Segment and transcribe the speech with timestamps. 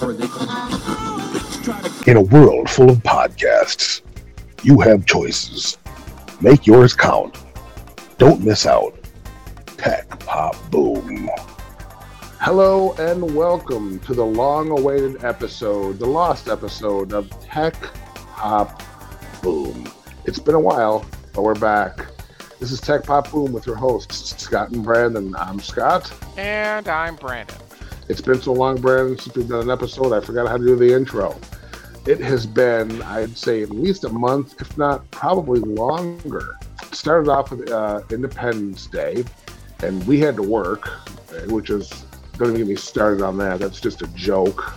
[0.00, 0.12] In
[2.16, 4.02] a world full of podcasts,
[4.62, 5.76] you have choices.
[6.40, 7.36] Make yours count.
[8.16, 8.96] Don't miss out.
[9.76, 11.28] Tech Pop Boom.
[12.38, 17.74] Hello and welcome to the long awaited episode, the lost episode of Tech
[18.14, 18.80] Pop
[19.42, 19.90] Boom.
[20.26, 21.04] It's been a while,
[21.34, 22.06] but we're back.
[22.60, 25.34] This is Tech Pop Boom with your hosts, Scott and Brandon.
[25.34, 26.12] I'm Scott.
[26.36, 27.56] And I'm Brandon.
[28.08, 30.76] It's been so long, Brandon, since we've done an episode, I forgot how to do
[30.76, 31.38] the intro.
[32.06, 36.56] It has been, I'd say, at least a month, if not probably longer.
[36.90, 39.24] Started off with uh, Independence Day,
[39.82, 40.88] and we had to work,
[41.48, 42.06] which is,
[42.38, 43.58] don't even get me started on that.
[43.58, 44.72] That's just a joke.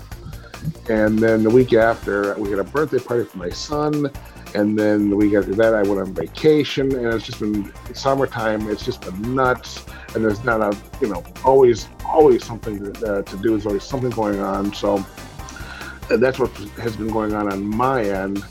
[0.90, 4.12] And then the week after, we had a birthday party for my son.
[4.54, 8.70] And then the week after that, I went on vacation, and it's just been summertime.
[8.70, 13.22] It's just been nuts, and there's not a, you know, always, always something to, uh,
[13.24, 13.52] to do.
[13.52, 14.74] There's always something going on.
[14.74, 15.06] So
[16.10, 18.44] that's what has been going on on my end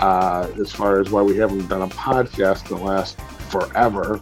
[0.00, 4.20] uh, as far as why we haven't done a podcast in the last forever.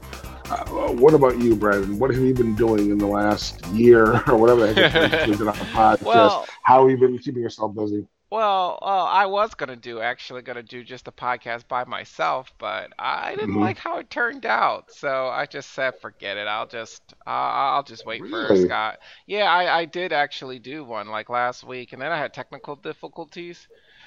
[0.51, 1.99] Uh, what about you, Brandon?
[1.99, 5.61] What have you been doing in the last year or whatever you've been on a
[5.73, 6.03] podcast?
[6.03, 8.07] Well, How have you been keeping yourself busy?
[8.31, 12.93] Well, uh, I was gonna do actually gonna do just a podcast by myself, but
[12.97, 13.59] I didn't mm-hmm.
[13.59, 16.47] like how it turned out, so I just said forget it.
[16.47, 18.47] I'll just uh, I'll just wait really?
[18.47, 19.01] for Scott.
[19.27, 22.77] Yeah, I, I did actually do one like last week, and then I had technical
[22.77, 23.67] difficulties,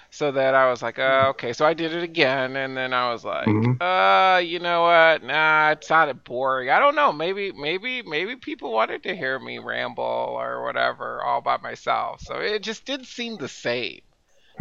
[0.09, 3.11] so that I was like, uh, okay, so I did it again, and then I
[3.11, 3.81] was like, mm-hmm.
[3.81, 5.21] uh, you know what?
[5.21, 6.69] Nah, it sounded boring.
[6.69, 7.11] I don't know.
[7.11, 12.35] Maybe maybe maybe people wanted to hear me ramble or whatever all by myself, so
[12.35, 13.99] it just didn't seem the same.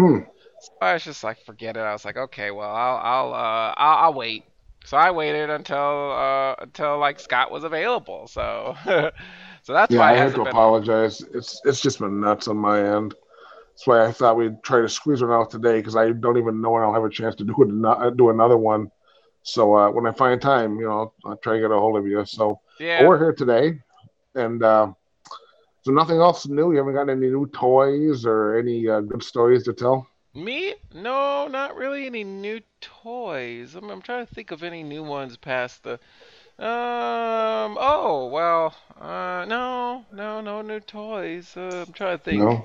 [0.03, 0.19] Hmm.
[0.61, 1.81] So I was just like, forget it.
[1.81, 4.45] I was like, okay, well, I'll, I'll, uh, I'll, I'll wait.
[4.84, 8.27] So I waited until, uh, until like Scott was available.
[8.27, 8.77] So,
[9.62, 10.48] so that's yeah, why I have to been...
[10.48, 11.20] apologize.
[11.33, 13.14] It's, it's just been nuts on my end.
[13.70, 16.61] That's why I thought we'd try to squeeze one out today because I don't even
[16.61, 18.91] know when I'll have a chance to do it, do another one.
[19.45, 22.07] So uh, when I find time, you know, I'll try to get a hold of
[22.07, 22.24] you.
[22.24, 23.07] So yeah.
[23.07, 23.80] we're here today,
[24.35, 24.92] and uh,
[25.83, 26.73] so nothing else new.
[26.73, 30.07] You haven't got any new toys or any uh, good stories to tell.
[30.35, 30.75] Me?
[30.95, 33.75] No, not really any new toys.
[33.75, 35.95] I'm, I'm trying to think of any new ones past the.
[36.59, 37.77] Um.
[37.81, 38.75] Oh well.
[39.01, 39.45] Uh.
[39.48, 40.05] No.
[40.13, 40.41] No.
[40.41, 41.57] No new toys.
[41.57, 42.39] Uh, I'm trying to think.
[42.39, 42.65] No.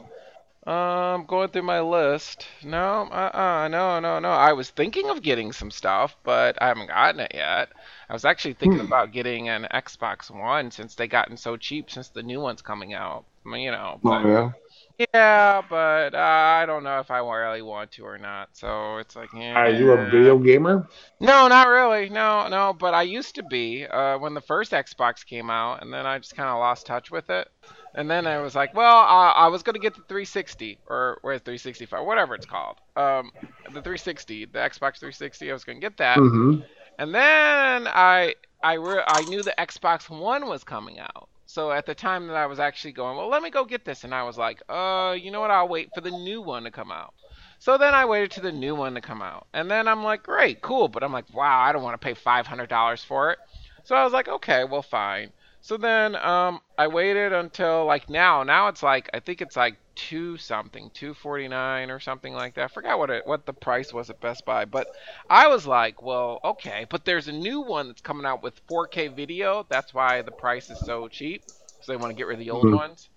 [0.67, 2.45] Um, going through my list.
[2.61, 4.29] No, uh-uh, no, no, no.
[4.29, 7.69] I was thinking of getting some stuff, but I haven't gotten it yet.
[8.09, 8.85] I was actually thinking hmm.
[8.87, 12.93] about getting an Xbox One since they gotten so cheap since the new one's coming
[12.93, 13.23] out.
[13.45, 14.01] I mean, you know.
[14.03, 15.07] But, oh yeah.
[15.13, 18.49] Yeah, but uh, I don't know if I really want to or not.
[18.51, 19.53] So it's like, yeah.
[19.53, 20.85] Are you a video gamer?
[21.21, 22.09] No, not really.
[22.09, 22.73] No, no.
[22.77, 26.17] But I used to be uh, when the first Xbox came out, and then I
[26.17, 27.47] just kind of lost touch with it.
[27.97, 31.41] And then I was like, well, I, I was gonna get the 360 or where's
[31.41, 33.31] 365, whatever it's called, um,
[33.65, 35.49] the 360, the Xbox 360.
[35.49, 36.61] I was gonna get that, mm-hmm.
[36.99, 41.27] and then I I re- I knew the Xbox One was coming out.
[41.47, 44.03] So at the time that I was actually going, well, let me go get this,
[44.03, 45.49] and I was like, uh, you know what?
[45.49, 47.15] I'll wait for the new one to come out.
[47.57, 50.21] So then I waited to the new one to come out, and then I'm like,
[50.21, 53.39] great, cool, but I'm like, wow, I don't want to pay $500 for it.
[53.85, 55.31] So I was like, okay, well, fine.
[55.67, 58.43] So then um, I waited until like now.
[58.43, 62.55] Now it's like I think it's like two something, two forty nine or something like
[62.55, 62.63] that.
[62.63, 64.87] I forgot what it what the price was at Best Buy, but
[65.29, 69.13] I was like, well, okay, but there's a new one that's coming out with 4K
[69.13, 69.65] video.
[69.67, 71.43] That's why the price is so cheap.
[71.81, 72.75] So they want to get rid of the old mm-hmm.
[72.77, 73.09] ones.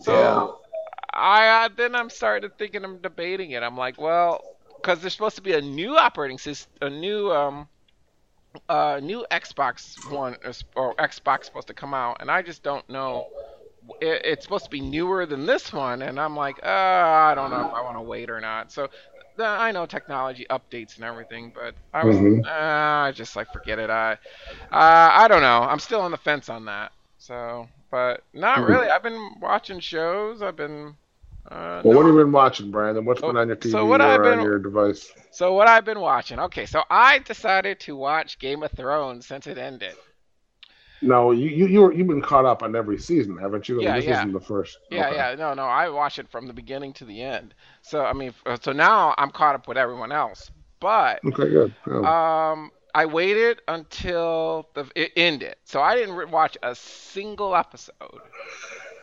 [0.00, 0.48] So yeah.
[1.18, 3.62] I uh, then I'm started thinking I'm debating it.
[3.62, 4.44] I'm like, well,
[4.76, 7.68] because there's supposed to be a new operating system, a new um
[8.68, 12.88] uh, new Xbox One is, or Xbox supposed to come out, and I just don't
[12.88, 13.28] know.
[14.00, 17.50] It, it's supposed to be newer than this one, and I'm like, uh, I don't
[17.50, 18.72] know if I want to wait or not.
[18.72, 18.88] So
[19.38, 22.40] uh, I know technology updates and everything, but I was mm-hmm.
[22.46, 23.90] uh, just like forget it.
[23.90, 24.16] I uh,
[24.72, 25.62] I don't know.
[25.62, 26.92] I'm still on the fence on that.
[27.18, 28.72] So, but not mm-hmm.
[28.72, 28.88] really.
[28.88, 30.42] I've been watching shows.
[30.42, 30.96] I've been
[31.50, 31.96] uh, well, no.
[31.98, 33.04] what have you been watching, Brandon?
[33.04, 35.12] What's been on your TV so what or been, on your device?
[35.30, 36.40] So what I've been watching?
[36.40, 39.94] Okay, so I decided to watch Game of Thrones since it ended.
[41.02, 43.80] No, you you you you've been caught up on every season, haven't you?
[43.80, 44.18] Yeah, this yeah.
[44.20, 44.78] isn't the first.
[44.90, 45.16] Yeah, okay.
[45.16, 45.34] yeah.
[45.34, 45.64] No, no.
[45.64, 47.54] I watch it from the beginning to the end.
[47.82, 50.50] So I mean, so now I'm caught up with everyone else.
[50.80, 51.74] But okay, good.
[51.86, 52.50] Yeah.
[52.50, 58.22] Um, I waited until the it ended, so I didn't watch a single episode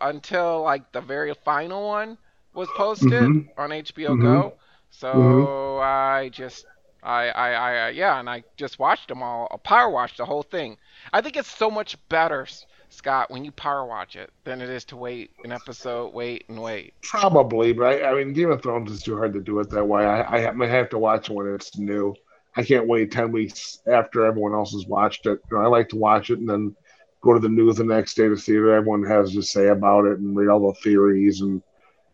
[0.02, 2.18] until like the very final one
[2.54, 3.60] was posted mm-hmm.
[3.60, 4.22] on HBO mm-hmm.
[4.22, 4.54] Go.
[4.90, 5.82] So mm-hmm.
[5.82, 6.66] I just
[7.04, 9.48] I, I, I, yeah, and I just watched them all.
[9.52, 10.78] I power watched the whole thing.
[11.12, 12.48] I think it's so much better,
[12.90, 16.62] Scott, when you power watch it than it is to wait an episode, wait and
[16.62, 16.94] wait.
[17.02, 19.86] Probably, but I, I mean, Game of Thrones is too hard to do it that
[19.86, 20.06] way.
[20.06, 22.16] I, I have, I have to watch it when it's new.
[22.56, 25.42] I can't wait ten weeks after everyone else has watched it.
[25.52, 26.76] You know, I like to watch it and then
[27.22, 30.06] go to the news the next day to see what everyone has to say about
[30.06, 31.62] it and read all the theories and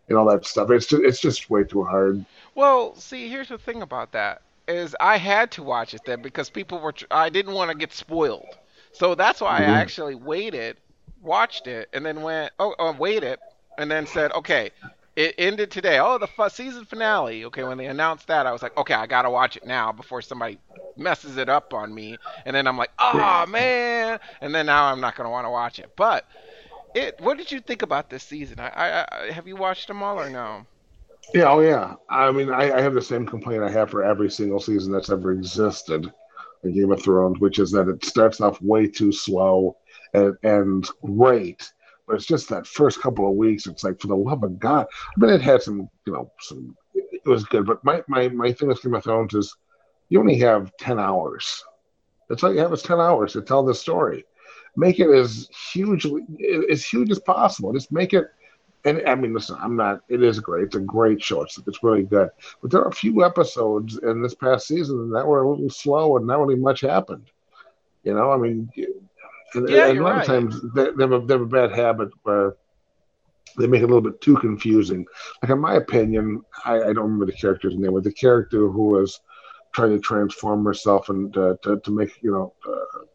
[0.09, 0.69] and all that stuff.
[0.71, 2.25] It's just it's just way too hard.
[2.55, 6.49] Well, see, here's the thing about that is I had to watch it then because
[6.49, 8.57] people were I didn't want to get spoiled.
[8.91, 9.59] So that's why Mhm.
[9.59, 10.77] I actually waited,
[11.21, 13.39] watched it, and then went oh, oh waited,
[13.77, 14.71] and then said okay.
[15.15, 15.99] It ended today.
[15.99, 17.43] Oh, the f- season finale.
[17.45, 20.21] Okay, when they announced that, I was like, okay, I gotta watch it now before
[20.21, 20.59] somebody
[20.95, 22.19] messes it up on me.
[22.45, 24.19] And then I'm like, oh man.
[24.41, 25.91] And then now I'm not gonna want to watch it.
[25.95, 26.25] But
[26.95, 27.19] it.
[27.21, 28.59] What did you think about this season?
[28.59, 30.65] I, I, I have you watched them all or no?
[31.33, 31.95] Yeah, oh yeah.
[32.09, 35.09] I mean, I, I have the same complaint I have for every single season that's
[35.09, 36.11] ever existed
[36.63, 39.77] in Game of Thrones, which is that it starts off way too slow
[40.13, 41.71] and, and great,
[42.07, 43.67] but it's just that first couple of weeks.
[43.67, 44.87] It's like, for the love of God.
[44.91, 46.75] I mean, it had some, you know, some.
[46.95, 49.55] It was good, but my my my thing with Game of Thrones is,
[50.07, 51.63] you only have ten hours.
[52.27, 54.25] That's all you have is ten hours to tell the story.
[54.79, 56.23] Make it as hugely
[56.71, 57.73] as huge as possible.
[57.73, 58.27] Just make it
[58.85, 60.01] and I mean, listen, I'm not.
[60.07, 60.65] It is great.
[60.65, 61.41] It's a great show.
[61.41, 62.29] It's, it's really good.
[62.61, 66.15] But there are a few episodes in this past season that were a little slow
[66.15, 67.29] and not really much happened.
[68.03, 68.69] You know, I mean,
[69.53, 70.21] and, Yeah, and a lot right.
[70.21, 72.55] of times they, they, have a, they have a bad habit where
[73.57, 75.05] they make it a little bit too confusing.
[75.41, 78.89] Like in my opinion, I, I don't remember the character's name, but the character who
[78.89, 79.19] was
[79.73, 82.53] trying to transform herself and uh, to to make you know.
[82.65, 83.05] Uh,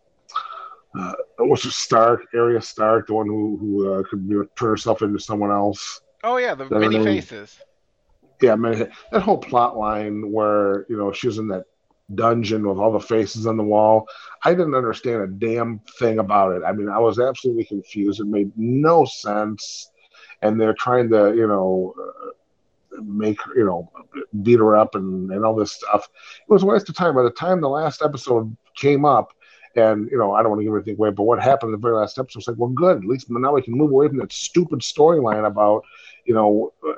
[0.98, 4.70] uh, what's it, Stark, Arya Stark, the one who who uh, could you know, turn
[4.70, 6.00] herself into someone else.
[6.22, 7.04] Oh yeah, the That many name?
[7.04, 7.60] faces.
[8.40, 11.64] Yeah, man, that whole plot line where you know she was in that
[12.14, 14.06] dungeon with all the faces on the wall.
[14.44, 16.62] I didn't understand a damn thing about it.
[16.64, 18.20] I mean, I was absolutely confused.
[18.20, 19.90] It made no sense,
[20.42, 23.90] and they're trying to you know uh, make her, you know
[24.42, 26.08] beat her up and and all this stuff.
[26.48, 27.14] It was a waste of time.
[27.14, 29.32] By the time the last episode came up.
[29.76, 31.84] And you know, I don't want to give anything away, but what happened in the
[31.84, 32.98] very last episode was like, well, good.
[32.98, 35.84] At least now we can move away from that stupid storyline about,
[36.24, 36.94] you know, uh,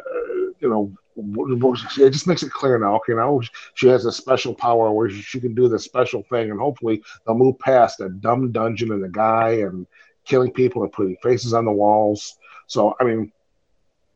[0.61, 2.97] you know, it just makes it clear now.
[2.97, 3.41] Okay, now
[3.75, 7.37] she has a special power where she, can do this special thing, and hopefully they'll
[7.37, 9.87] move past that dumb dungeon and the guy and
[10.25, 12.37] killing people and putting faces on the walls.
[12.67, 13.33] So, I mean,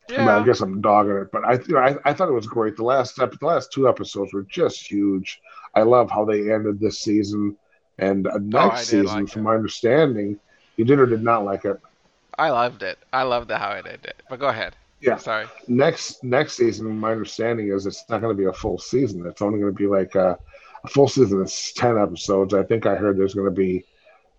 [0.09, 2.33] I, mean, I guess I'm dogging it, but I, you know, I, I thought it
[2.33, 2.75] was great.
[2.75, 5.39] The last ep- the last two episodes were just huge.
[5.73, 7.55] I love how they ended this season,
[7.97, 9.43] and uh, next Oh, season, like from it.
[9.43, 10.39] my understanding,
[10.77, 11.79] you did or did not like it.
[12.37, 12.97] I loved it.
[13.13, 14.13] I loved the how it ended.
[14.29, 14.75] But go ahead.
[15.01, 15.17] Yeah.
[15.17, 15.47] Sorry.
[15.67, 19.25] next next season, my understanding is it's not going to be a full season.
[19.25, 20.37] It's only going to be like a,
[20.83, 22.53] a full season is ten episodes.
[22.53, 23.83] I think I heard there's going to be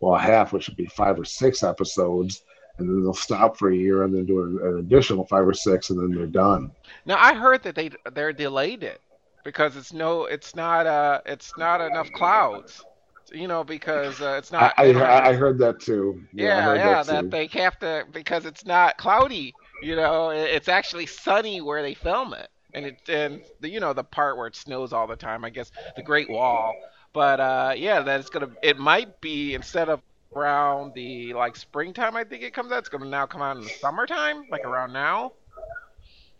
[0.00, 2.42] well half, which would be five or six episodes,
[2.78, 5.52] and then they'll stop for a year and then do an, an additional five or
[5.54, 6.70] six, and then they're done.
[7.06, 9.00] Now I heard that they they're delayed it
[9.44, 12.84] because it's no it's not uh it's not enough clouds.
[13.32, 14.74] You know because uh, it's not.
[14.76, 16.20] I, they don't have- I I heard that too.
[16.22, 19.54] I yeah, yeah, that, that they have to because it's not cloudy.
[19.80, 23.92] You know, it's actually sunny where they film it, and it and the you know
[23.92, 25.44] the part where it snows all the time.
[25.44, 26.74] I guess the Great Wall.
[27.12, 28.50] But uh, yeah, that it's gonna.
[28.62, 30.00] It might be instead of
[30.34, 32.16] around the like springtime.
[32.16, 32.78] I think it comes out.
[32.78, 35.32] It's gonna now come out in the summertime, like around now.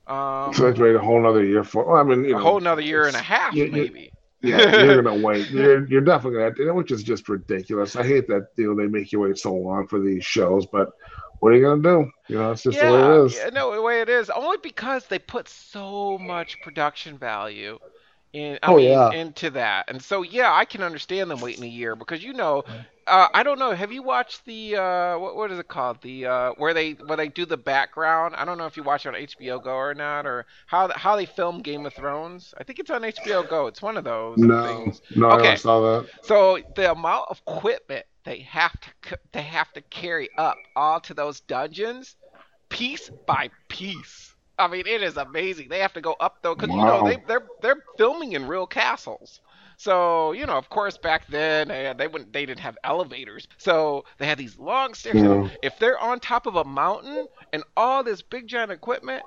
[0.06, 1.84] Um, So that's wait a whole other year for.
[1.84, 4.13] Well, I mean, you a know, whole another year and a half, you- you- maybe.
[4.43, 5.49] Yeah, you're gonna wait.
[5.51, 7.96] You're you're definitely gonna have to, which is just ridiculous.
[7.96, 10.91] I hate that you know they make you wait so long for these shows, but
[11.41, 12.11] what are you gonna do?
[12.29, 13.37] You know, it's just the way it is.
[13.37, 14.31] Yeah, no, the way it is.
[14.31, 17.79] Only because they put so much production value
[18.32, 19.13] in, I Oh, mean, yeah.
[19.13, 22.65] into that, and so yeah, I can understand them waiting a year because you know,
[23.06, 23.73] uh, I don't know.
[23.73, 26.01] Have you watched the uh, what what is it called?
[26.03, 28.35] The uh, where they where they do the background.
[28.37, 31.17] I don't know if you watch it on HBO Go or not, or how how
[31.17, 32.55] they film Game of Thrones.
[32.59, 33.67] I think it's on HBO Go.
[33.67, 35.01] It's one of those No, things.
[35.17, 35.55] no, I Okay.
[35.55, 36.09] never saw that.
[36.23, 41.15] So the amount of equipment they have to they have to carry up all to
[41.15, 42.17] those dungeons,
[42.69, 44.35] piece by piece.
[44.59, 45.69] I mean, it is amazing.
[45.69, 47.03] They have to go up though, because you know Wow.
[47.03, 49.41] they they're they're filming in real castles.
[49.82, 54.05] So you know, of course, back then eh, they wouldn't they didn't have elevators, so
[54.19, 55.17] they had these long stairs.
[55.17, 55.48] Yeah.
[55.60, 59.24] If they're on top of a mountain and all this big giant equipment,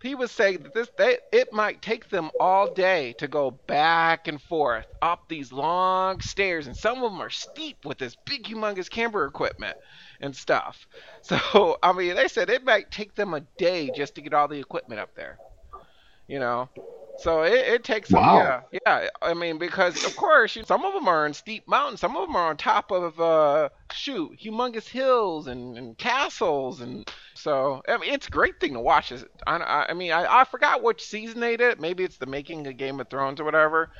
[0.00, 4.28] he was saying that this they it might take them all day to go back
[4.28, 8.44] and forth up these long stairs, and some of them are steep with this big,
[8.44, 9.76] humongous camera equipment
[10.20, 10.86] and stuff.
[11.22, 14.46] So I mean, they said it might take them a day just to get all
[14.46, 15.36] the equipment up there.
[16.28, 16.68] You know,
[17.18, 18.62] So it, it takes some, Wow.
[18.72, 19.08] yeah, yeah.
[19.22, 22.26] I mean, because of course, you, some of them are in steep mountains, some of
[22.26, 27.96] them are on top of uh, shoot, humongous hills and, and castles, and so I
[27.96, 29.12] mean, it's a great thing to watch.
[29.12, 31.80] Is I, I, I mean, I, I forgot which season they did.
[31.80, 33.90] Maybe it's the making of Game of Thrones or whatever.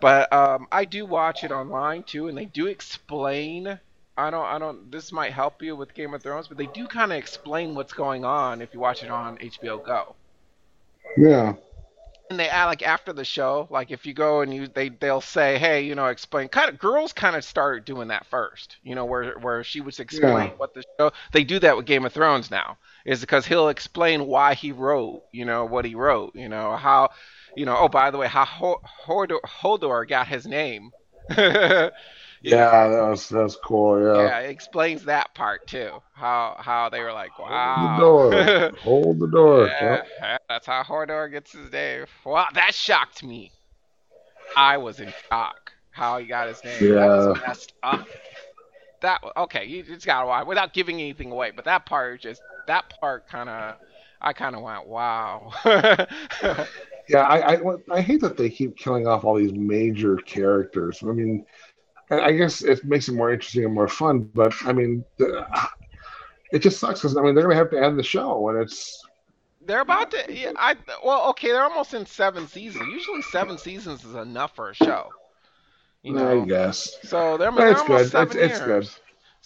[0.00, 3.78] But um, I do watch it online too, and they do explain.
[4.16, 4.90] I don't, I don't.
[4.92, 7.92] This might help you with Game of Thrones, but they do kind of explain what's
[7.92, 10.14] going on if you watch it on HBO Go
[11.16, 11.54] Yeah.
[12.32, 15.20] And they add like after the show, like if you go and you they they'll
[15.20, 16.48] say, hey, you know, explain.
[16.48, 19.98] Kind of girls kind of started doing that first, you know, where where she would
[20.00, 20.54] explain Yeah.
[20.56, 21.12] what the show.
[21.32, 25.22] They do that with Game of Thrones now, is because he'll explain why he wrote,
[25.32, 27.10] you know, what he wrote, you know, how,
[27.54, 28.44] you know, oh by the way, how
[29.06, 30.92] Hodor, Hodor got his name.
[32.42, 34.00] Yeah, that was that's cool.
[34.02, 34.26] Yeah.
[34.26, 35.90] Yeah, it explains that part too.
[36.12, 37.96] How how they were like, Hold wow.
[37.96, 38.72] the door.
[38.82, 39.66] Hold the door.
[39.68, 40.42] Yeah, Yep.
[40.48, 42.06] that's how Hodor gets his name.
[42.24, 43.52] Wow, that shocked me.
[44.56, 46.94] I was in shock how he got his name.
[46.94, 48.06] That was messed up.
[49.00, 51.50] That okay, you just gotta watch without giving anything away.
[51.54, 53.76] But that part just that part kind of,
[54.20, 55.52] I kind of went, wow.
[57.08, 61.02] Yeah, I, I I hate that they keep killing off all these major characters.
[61.02, 61.44] I mean,
[62.10, 64.20] I guess it makes it more interesting and more fun.
[64.34, 65.46] But I mean, the,
[66.52, 69.02] it just sucks because I mean they're gonna have to end the show, and it's
[69.60, 70.24] they're about to.
[70.28, 72.88] Yeah, I well, okay, they're almost in seven seasons.
[72.88, 75.14] Usually seven seasons is enough for a show.
[76.02, 78.12] You know, I guess so they're, they're almost good.
[78.12, 78.60] Seven it's years.
[78.60, 78.88] good.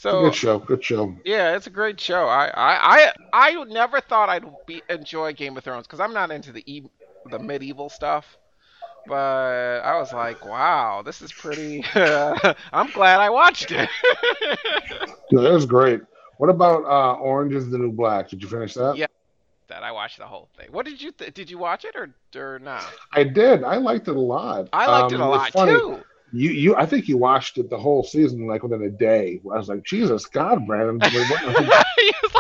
[0.03, 0.59] it's a So good show.
[0.59, 1.17] Good show.
[1.25, 2.27] Yeah, it's a great show.
[2.27, 6.31] I I I, I never thought I'd be enjoy Game of Thrones because I'm not
[6.31, 6.91] into the e-
[7.31, 8.39] the medieval stuff.
[9.09, 11.85] But I was like, wow, this is pretty.
[11.95, 13.89] I'm glad I watched it.
[15.33, 16.01] No, that was great.
[16.39, 18.29] What about uh, Orange is the New Black?
[18.29, 18.97] Did you finish that?
[18.97, 19.07] Yeah.
[19.69, 20.69] that I watched the whole thing.
[20.71, 22.85] What did you th- did you watch it or or not?
[23.13, 23.65] I did.
[23.65, 24.69] I liked it a lot.
[24.73, 25.73] I liked Um, it a lot funny.
[25.73, 25.99] too.
[26.33, 29.41] You, you, I think you watched it the whole season like within a day.
[29.53, 31.85] I was like, Jesus, God, Brandon, what- what-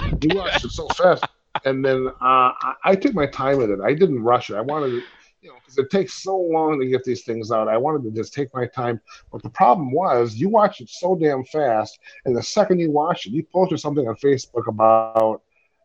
[0.04, 1.24] like, you watched it so fast.
[1.64, 3.80] And then uh, I, I took my time with it.
[3.80, 4.54] I didn't rush it.
[4.56, 5.02] I wanted to,
[5.40, 7.68] you know, because it takes so long to get these things out.
[7.68, 9.00] I wanted to just take my time.
[9.30, 13.26] But the problem was, you watch it so damn fast, and the second you watch
[13.26, 15.42] it, you posted something on Facebook about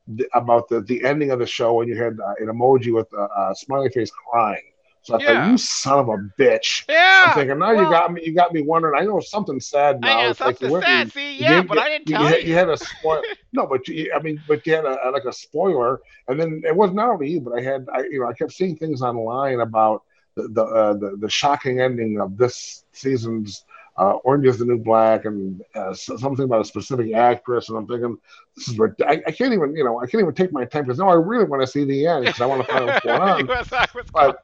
[0.07, 3.11] the, about the, the ending of the show, and you had uh, an emoji with
[3.13, 4.70] a, a smiley face crying.
[5.03, 5.25] So I Yeah.
[5.43, 6.85] thought, you son of a bitch.
[6.87, 7.23] yeah.
[7.27, 8.21] I'm thinking, now you got me.
[8.23, 9.01] You got me wondering.
[9.01, 10.19] I know something sad now.
[10.19, 11.05] I like something you sad.
[11.05, 12.49] you- See, yeah, didn't but get- I didn't you, tell had, you.
[12.49, 13.21] you had a spoil.
[13.53, 16.75] no, but you, I mean, but you had a, like a spoiler, and then it
[16.75, 19.59] was not only you, but I had, I, you know, I kept seeing things online
[19.61, 20.03] about
[20.35, 23.65] the the uh, the, the shocking ending of this season's
[23.97, 27.87] uh, Orange Is the New Black, and uh, something about a specific actress, and I'm
[27.87, 28.17] thinking,
[28.55, 30.83] this is what I, I can't even, you know, I can't even take my time
[30.85, 32.87] because now I really want to see the end because I want to find out
[32.93, 33.39] what's going on.
[33.39, 34.43] You was- I was- But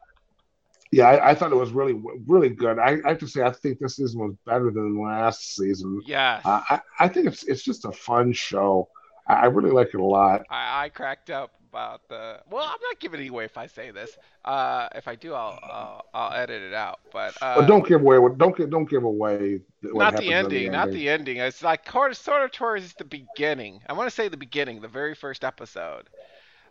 [0.92, 2.80] yeah, I, I thought it was really, really good.
[2.80, 6.02] I, I have to say, I think this season was better than last season.
[6.06, 8.90] Yeah, Uh, I, I think it's it's just a fun show.
[9.28, 10.44] I, I really like it a lot.
[10.50, 12.40] I, I cracked up about the.
[12.50, 14.18] Well, I'm not giving it away if I say this.
[14.46, 17.00] Uh, if I do, I'll I'll, I'll edit it out.
[17.12, 20.34] But uh, but don't give away don't give don't give away what not the in
[20.34, 21.38] ending, not the ending.
[21.38, 23.82] It's like sort of, sort of towards the beginning.
[23.88, 26.10] I want to say the beginning, the very first episode.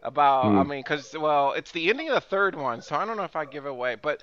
[0.07, 0.65] About, I Hmm.
[0.65, 3.37] mean, because well, it's the ending of the third one, so I don't know if
[3.37, 3.97] I give it away.
[3.97, 4.23] But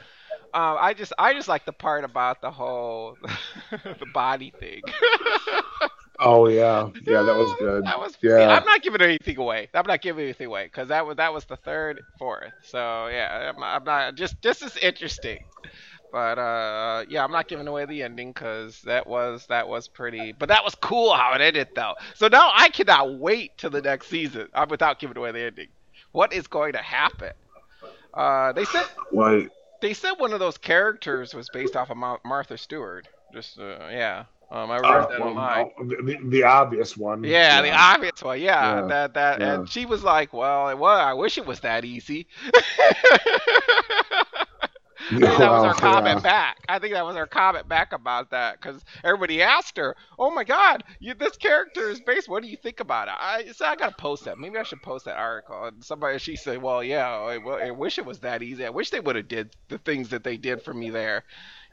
[0.53, 3.19] uh, I just, I just like the part about the whole
[3.99, 4.83] the body thing.
[6.19, 7.85] Oh yeah, yeah, that was good.
[7.85, 8.59] That was Yeah.
[8.59, 9.69] I'm not giving anything away.
[9.73, 12.53] I'm not giving anything away because that was that was the third, fourth.
[12.61, 15.39] So yeah, I'm, I'm not just this is interesting.
[16.13, 20.32] But uh, yeah, I'm not giving away the ending because that was that was pretty.
[20.32, 21.96] But that was cool how it ended though.
[22.13, 25.70] So now I cannot wait till the next season uh, without giving away the ending.
[26.12, 27.32] What is going to happen?
[28.13, 28.86] Uh, they said
[29.82, 33.08] they said one of those characters was based off of Mar- Martha Stewart.
[33.34, 35.72] Just uh, yeah, um, I read uh, that well, online.
[35.79, 37.24] the, the, the obvious one.
[37.24, 38.39] Yeah, the obvious one.
[38.39, 39.53] Yeah, Yeah, that that, yeah.
[39.55, 42.27] and she was like, "Well, well, I wish it was that easy."
[45.12, 46.22] I think that was her comment yeah.
[46.22, 46.63] back.
[46.69, 50.43] I think that was her comment back about that because everybody asked her, "Oh my
[50.43, 52.29] God, you, this character is based.
[52.29, 54.38] What do you think about it?" I so I gotta post that.
[54.38, 55.65] Maybe I should post that article.
[55.65, 58.65] And somebody she said, "Well, yeah, I, well, I wish it was that easy.
[58.65, 61.24] I wish they would have did the things that they did for me there.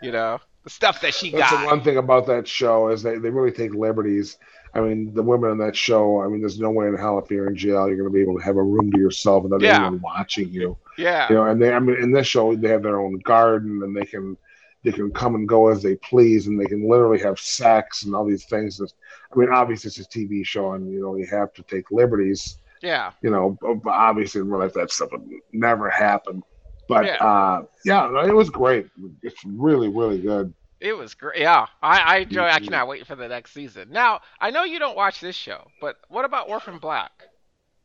[0.02, 3.02] You know, the stuff that she That's got." the one thing about that show is
[3.02, 4.38] they, they really take liberties.
[4.74, 6.22] I mean, the women on that show.
[6.22, 8.20] I mean, there's no way in hell if you're in jail you're going to be
[8.20, 9.76] able to have a room to yourself without Yeah.
[9.76, 10.76] anyone watching you.
[11.00, 11.26] Yeah.
[11.28, 11.72] You know, and they.
[11.72, 14.36] I mean, in this show they have their own garden and they can
[14.84, 18.14] they can come and go as they please and they can literally have sex and
[18.14, 18.78] all these things.
[18.78, 18.92] That,
[19.32, 22.58] I mean, obviously it's a TV show and you know you have to take liberties.
[22.82, 23.12] Yeah.
[23.22, 26.42] You know, but obviously in real life that stuff would never happen.
[26.88, 27.16] But Yeah.
[27.16, 28.88] uh, yeah, it was great.
[29.22, 30.52] It's really, really good.
[30.80, 31.40] It was great.
[31.42, 32.44] Yeah, I, I enjoy.
[32.44, 33.90] I cannot wait for the next season.
[33.90, 37.12] Now, I know you don't watch this show, but what about Orphan Black?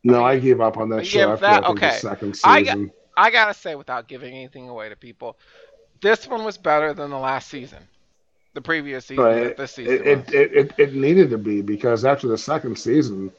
[0.06, 1.90] No, I gave up on that show after that- okay.
[1.90, 2.50] the second season.
[2.50, 5.38] I gotta say, without giving anything away to people,
[6.02, 7.88] this one was better than the last season,
[8.54, 9.24] the previous season.
[9.24, 12.78] That this season it, it, it, it, it needed to be because after the second
[12.78, 13.32] season,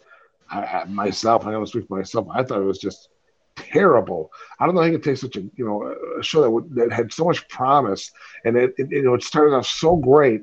[0.50, 3.08] I, I myself, I'm going to speak for myself, I thought it was just
[3.56, 4.30] terrible.
[4.58, 6.74] I don't know how you can take such a you know a show that would,
[6.74, 8.10] that had so much promise
[8.44, 10.42] and it, it you know it started off so great,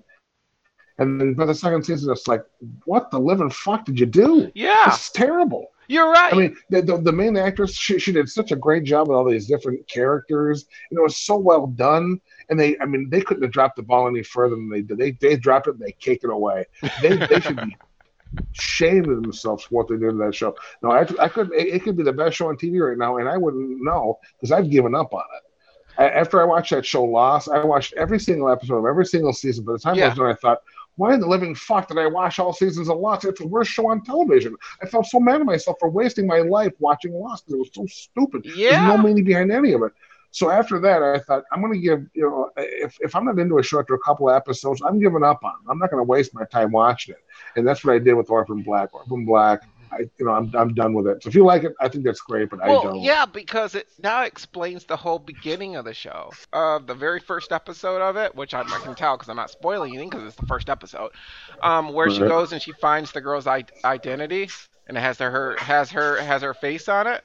[0.98, 2.44] and then by the second season it's like
[2.86, 4.52] what the living fuck did you do?
[4.56, 5.68] yeah, It's terrible.
[5.88, 6.34] You're right.
[6.34, 9.16] I mean, the, the, the main actress, she, she did such a great job with
[9.18, 12.20] all these different characters, and it was so well done.
[12.50, 14.98] And they, I mean, they couldn't have dropped the ball any further than they did.
[14.98, 16.66] They, they dropped it and they kicked it away.
[17.02, 17.78] They, they should be
[18.56, 20.56] ashamed of themselves for what they did in that show.
[20.82, 23.18] No, I, I could, it, it could be the best show on TV right now,
[23.18, 25.44] and I wouldn't know because I've given up on it.
[26.02, 29.64] After I watched that show, Lost, I watched every single episode of every single season.
[29.64, 30.08] By the time I Yeah.
[30.08, 30.60] was done, I thought,
[30.96, 33.26] why in the living fuck did I watch all seasons of Lost?
[33.26, 34.56] It's the worst show on television.
[34.82, 37.70] I felt so mad at myself for wasting my life watching Lost because it was
[37.74, 38.44] so stupid.
[38.44, 39.92] There's no meaning behind any of it.
[40.34, 43.38] So after that, I thought I'm going to give you know if, if I'm not
[43.38, 45.70] into a show after a couple of episodes, I'm giving up on it.
[45.70, 47.24] I'm not going to waste my time watching it,
[47.56, 48.96] and that's what I did with Orphan Black.
[48.96, 49.62] Orphan Black,
[49.94, 51.24] I you know I'm I'm done with it.
[51.24, 53.02] So if you like it, I think that's great, but I don't.
[53.02, 56.32] yeah, because it now explains the whole beginning of the show.
[56.52, 59.52] Uh, the very first episode of it, which I, I can tell because I'm not
[59.52, 61.12] spoiling anything because it's the first episode,
[61.62, 64.50] um, where she goes and she finds the girl's I- identity
[64.88, 67.24] and it has her, her has her has her face on it.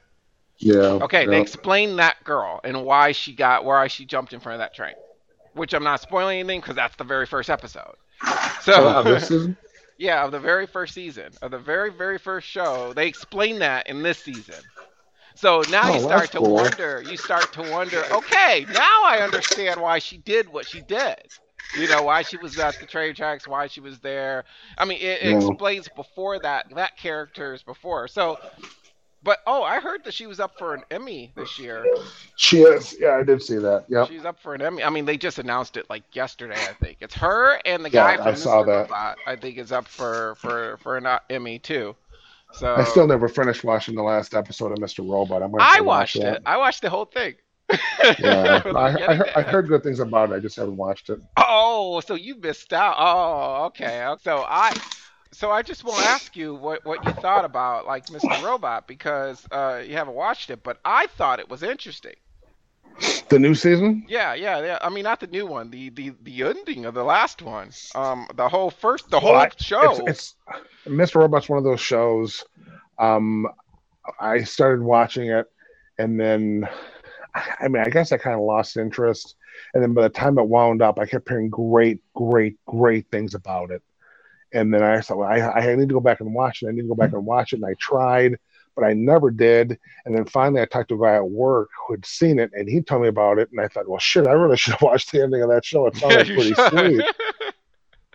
[0.57, 0.75] Yeah.
[1.03, 1.29] Okay, yeah.
[1.29, 4.73] they explain that girl and why she got why she jumped in front of that
[4.73, 4.95] train,
[5.53, 7.95] which I'm not spoiling anything because that's the very first episode.
[8.61, 9.49] So So, uh, this is
[9.99, 13.87] yeah, of the very first season, of the very very first show, they explain that
[13.89, 14.71] in this season.
[15.35, 16.41] So now Oh, you start to cool.
[16.41, 17.01] wonder.
[17.01, 18.11] You start to wonder.
[18.13, 21.17] Okay, now I understand why she did what she did.
[21.73, 24.45] You know why she was at the train tracks, why she was there.
[24.77, 25.39] I mean, it, it Yeah.
[25.39, 28.07] explains before that that character's before.
[28.07, 28.37] So,
[29.23, 31.85] but oh, I heard that she was up for an Emmy this year.
[32.35, 32.95] she is.
[32.99, 33.85] Yeah, I did see that.
[33.87, 34.05] Yeah.
[34.05, 34.83] She's up for an Emmy.
[34.83, 36.55] I mean, they just announced it like yesterday.
[36.57, 38.89] I think it's her and the Yeah, guy I saw that.
[38.89, 39.17] Robot.
[39.25, 41.95] I think is up for for for an uh, Emmy too.
[42.53, 45.07] So I still never finished watching the last episode of Mr.
[45.07, 45.43] Robot.
[45.43, 46.41] I'm I to watch watched it.
[46.45, 47.35] I watched the whole thing.
[48.19, 50.35] Yeah, I, I, heard, I heard good things about it.
[50.35, 51.19] I just haven't watched it.
[51.37, 52.95] Oh, so you missed out.
[52.97, 54.11] Oh, okay.
[54.23, 54.73] So I,
[55.31, 58.43] so I just want to ask you what what you thought about like Mr.
[58.43, 62.15] Robot because uh, you haven't watched it, but I thought it was interesting.
[63.29, 64.03] The new season?
[64.09, 64.77] Yeah, yeah, yeah.
[64.81, 67.69] I mean, not the new one, the the the ending of the last one.
[67.95, 70.05] Um, the whole first, the whole Well, I- show.
[70.07, 70.55] It's, it's
[70.87, 71.15] Mr.
[71.15, 72.43] Robot's one of those shows.
[72.97, 73.47] Um,
[74.19, 75.45] I started watching it,
[75.97, 76.67] and then
[77.35, 79.35] I mean, I guess I kind of lost interest.
[79.73, 83.35] And then by the time it wound up, I kept hearing great, great, great things
[83.35, 83.81] about it.
[84.53, 86.67] And then I thought, well, I, I need to go back and watch it.
[86.67, 87.57] I need to go back and watch it.
[87.57, 88.37] And I tried,
[88.75, 89.77] but I never did.
[90.05, 92.67] And then finally, I talked to a guy at work who had seen it, and
[92.67, 93.49] he told me about it.
[93.51, 95.85] And I thought, well, shit, I really should have watched the ending of that show.
[95.87, 96.69] It sounded You pretty should.
[96.71, 97.05] sweet.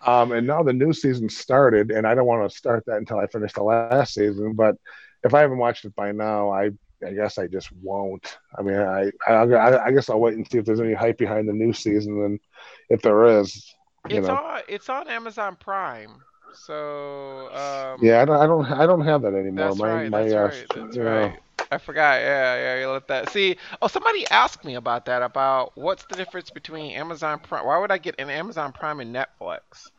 [0.06, 3.18] Um, and now the new season started, and I don't want to start that until
[3.18, 4.52] I finish the last season.
[4.52, 4.76] But
[5.24, 8.36] if I haven't watched it by now, I I guess I just won't.
[8.58, 11.48] I mean, I I, I guess I'll wait and see if there's any hype behind
[11.48, 12.40] the new season, and
[12.90, 13.74] if there is,
[14.08, 16.22] you it's know, on it's on Amazon Prime.
[16.52, 19.68] So um, yeah, I don't I don't I don't have that anymore.
[19.68, 20.10] That's my right.
[20.10, 20.66] my That's uh, right.
[20.74, 21.40] That's right.
[21.70, 22.20] I forgot.
[22.20, 22.80] Yeah, yeah.
[22.80, 23.30] You let that.
[23.30, 23.56] See.
[23.82, 25.22] Oh, somebody asked me about that.
[25.22, 27.66] About what's the difference between Amazon Prime?
[27.66, 29.90] Why would I get an Amazon Prime and Netflix?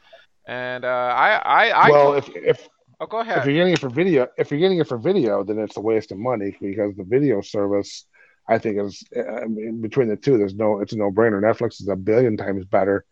[0.47, 1.89] And uh, I, I, I.
[1.89, 3.39] well, if if oh, go ahead.
[3.39, 5.81] if you're getting it for video, if you're getting it for video, then it's a
[5.81, 8.05] waste of money because the video service,
[8.47, 10.37] I think, is I mean, between the two.
[10.37, 11.41] There's no, it's a no-brainer.
[11.41, 13.05] Netflix is a billion times better,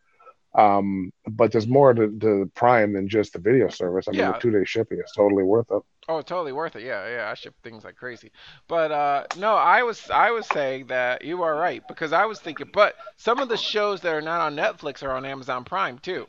[0.56, 4.08] um, but there's more to, to Prime than just the video service.
[4.08, 4.32] I mean, Yeah.
[4.34, 5.82] the two-day shipping is totally worth it.
[6.10, 6.84] Oh, totally worth it.
[6.84, 7.30] Yeah, yeah.
[7.30, 8.32] I ship things like crazy.
[8.68, 12.39] But uh, no, I was, I was saying that you are right because I was
[12.39, 15.98] thinking, but some of the shows that are not on Netflix are on Amazon Prime
[16.00, 16.28] too.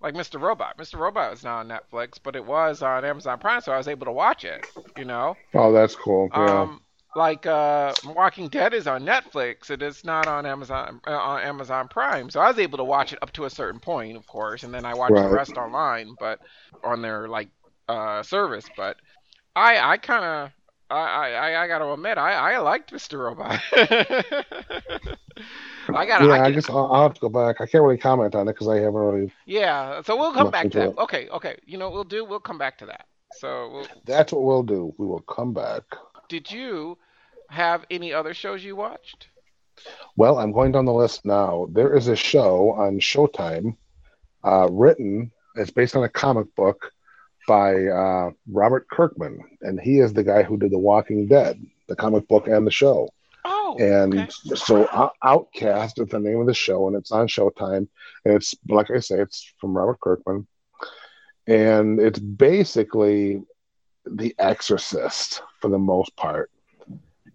[0.00, 0.40] Like Mr.
[0.40, 0.78] Robot.
[0.78, 0.98] Mr.
[0.98, 4.06] Robot was not on Netflix, but it was on Amazon Prime, so I was able
[4.06, 4.66] to watch it.
[4.98, 5.36] You know.
[5.54, 6.28] Oh, that's cool.
[6.32, 6.62] Yeah.
[6.62, 6.80] Um,
[7.14, 11.88] like uh, Walking Dead is on Netflix, and it's not on Amazon uh, on Amazon
[11.88, 12.30] Prime.
[12.30, 14.72] So I was able to watch it up to a certain point, of course, and
[14.72, 15.28] then I watched Right.
[15.28, 16.40] the rest online, but
[16.82, 17.48] on their like
[17.88, 18.64] uh, service.
[18.76, 18.96] But
[19.54, 20.50] I I kind of
[20.90, 23.18] I, I I gotta admit I I liked Mr.
[23.18, 23.60] Robot.
[25.94, 27.60] I gotta yeah, I I, guess I'll, I'll have to go back.
[27.60, 29.32] I can't really comment on it because I haven't really.
[29.46, 30.00] yeah.
[30.02, 30.88] So we'll come back to that.
[30.90, 30.98] it.
[30.98, 31.56] Okay, okay.
[31.66, 32.24] You know what we'll do?
[32.24, 33.06] We'll come back to that.
[33.32, 34.94] So we'll, That's what we'll do.
[34.98, 35.82] We will come back.
[36.32, 36.96] Did you
[37.50, 39.28] have any other shows you watched?
[40.16, 41.66] Well, I'm going down the list now.
[41.70, 43.76] There is a show on Showtime,
[44.42, 45.30] uh, written.
[45.56, 46.90] It's based on a comic book
[47.46, 51.96] by uh, Robert Kirkman, and he is the guy who did The Walking Dead, the
[51.96, 53.10] comic book and the show.
[53.44, 54.30] Oh, And okay.
[54.54, 57.88] so Out- Outcast is the name of the show, and it's on Showtime.
[58.24, 60.46] And it's like I say, it's from Robert Kirkman,
[61.46, 63.42] and it's basically
[64.06, 66.50] The Exorcist for the most part.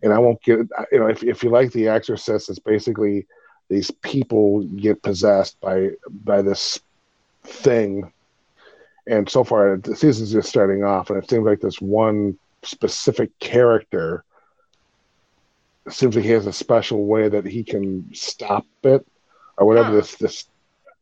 [0.04, 0.60] And I won't get
[0.92, 3.26] you know if if you like The Exorcist, it's basically
[3.70, 5.92] these people get possessed by
[6.24, 6.80] by this
[7.44, 8.12] thing.
[9.08, 13.32] And so far, the season's just starting off, and it seems like this one specific
[13.40, 14.24] character
[15.90, 19.06] seems like he has a special way that he can stop it
[19.58, 19.96] or whatever Huh.
[19.96, 20.46] this this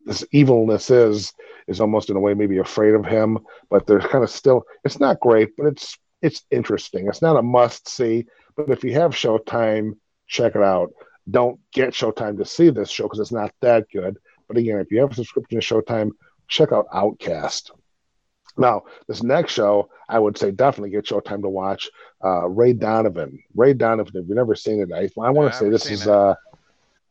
[0.06, 1.34] this evilness is
[1.68, 3.40] is almost in a way maybe afraid of him
[3.70, 7.42] but there's kind of still it's not great but it's it's interesting it's not a
[7.42, 9.96] must see but if you have showtime
[10.28, 10.92] check it out
[11.30, 14.92] don't get showtime to see this show because it's not that good but again if
[14.92, 16.12] you have a subscription to showtime
[16.48, 17.72] check out outcast
[18.58, 21.90] now this next show i would say definitely get showtime to watch
[22.24, 23.44] uh, Ray Donovan.
[23.56, 24.14] Ray Donovan.
[24.16, 26.08] If you've never seen it, I, I want to say this is it.
[26.08, 26.34] uh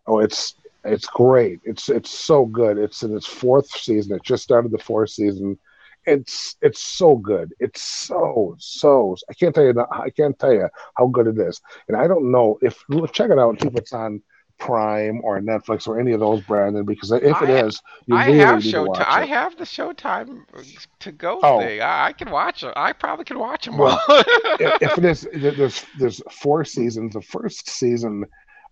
[0.07, 1.61] oh, it's it's great.
[1.65, 2.79] It's it's so good.
[2.79, 4.15] It's in its fourth season.
[4.17, 5.59] It just started the fourth season.
[6.07, 7.55] It's it's so good.
[7.61, 9.17] It's so so.
[9.31, 9.75] I can't tell you.
[9.91, 11.61] I can't tell you how good it is.
[11.89, 12.79] And I don't know if
[13.13, 14.21] check it out see if it's on
[14.59, 16.85] Prime or Netflix or any of those, Brandon.
[16.85, 19.05] Because if it I- is, you I really have need to watch.
[19.07, 20.45] I have the Showtime
[21.01, 21.61] to go Oh.
[21.61, 21.81] thing.
[21.81, 22.73] I, I can watch it.
[22.77, 24.19] I probably can watch them Well, all.
[24.61, 27.15] if if it is, there's there's four seasons.
[27.15, 28.27] The first season,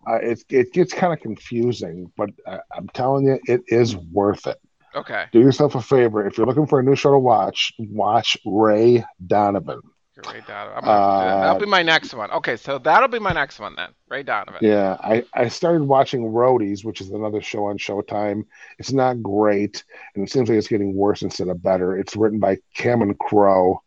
[0.06, 4.46] uh, it it gets kind of confusing, but uh, I'm telling you, it is worth
[4.46, 4.58] it.
[4.94, 5.26] okay.
[5.32, 7.72] Do yourself a favor if you're looking for a new show to watch.
[7.78, 9.80] Watch Ray Donovan.
[10.28, 10.74] Ray Donovan.
[10.76, 11.36] I'm gonna have to do that.
[11.36, 12.30] Uh, That'll be my next one.
[12.30, 13.88] Okay, so that'll be my next one then.
[14.08, 14.60] Ray Donovan.
[14.60, 18.44] Yeah, I I started watching Roadies, which is another show on Showtime.
[18.78, 19.82] It's not great,
[20.14, 21.96] and it seems like it's getting worse instead of better.
[21.98, 23.82] It's written by Cameron Crowe.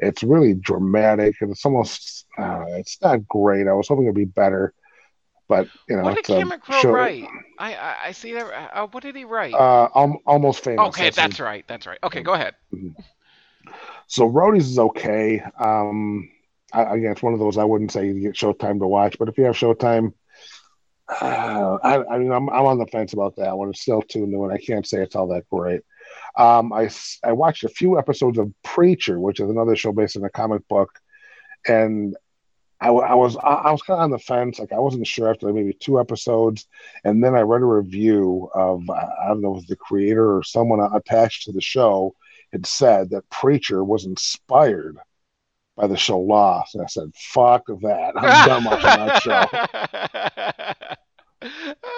[0.00, 3.66] It's really dramatic, and it's almost uh, it's not great.
[3.68, 4.74] I was hoping it'd be better,
[5.48, 7.26] but you know, What did Cameron Crowe show- write?
[7.58, 8.70] I, I I see that.
[8.76, 9.54] Uh, what did he write?
[9.54, 10.88] Uh, al- almost famous.
[10.88, 11.64] okay, that's his- right.
[11.66, 11.98] That's right.
[12.02, 12.54] Okay, go ahead.
[14.06, 15.42] So Roadies is okay.
[15.58, 16.30] Um,
[16.72, 19.28] I, again, it's one of those I wouldn't say you get Showtime to watch, but
[19.28, 20.12] if you have Showtime,
[21.20, 23.70] uh, I, I mean, I'm, I'm on the fence about that one.
[23.70, 25.80] It's still too new, and I can't say it's all that great.
[26.36, 26.90] Um, I
[27.24, 30.66] I watched a few episodes of Preacher, which is another show based on a comic
[30.68, 30.90] book,
[31.66, 32.16] and
[32.80, 34.58] I, I was I, I was kind of on the fence.
[34.58, 36.66] Like I wasn't sure after maybe two episodes,
[37.04, 40.42] and then I read a review of I I don't know if the creator or
[40.42, 42.14] someone attached to the show
[42.52, 44.96] had said that Preacher was inspired
[45.76, 48.12] by the show Lost, and I said, "Fuck that!
[48.16, 50.94] I'm done watching that show."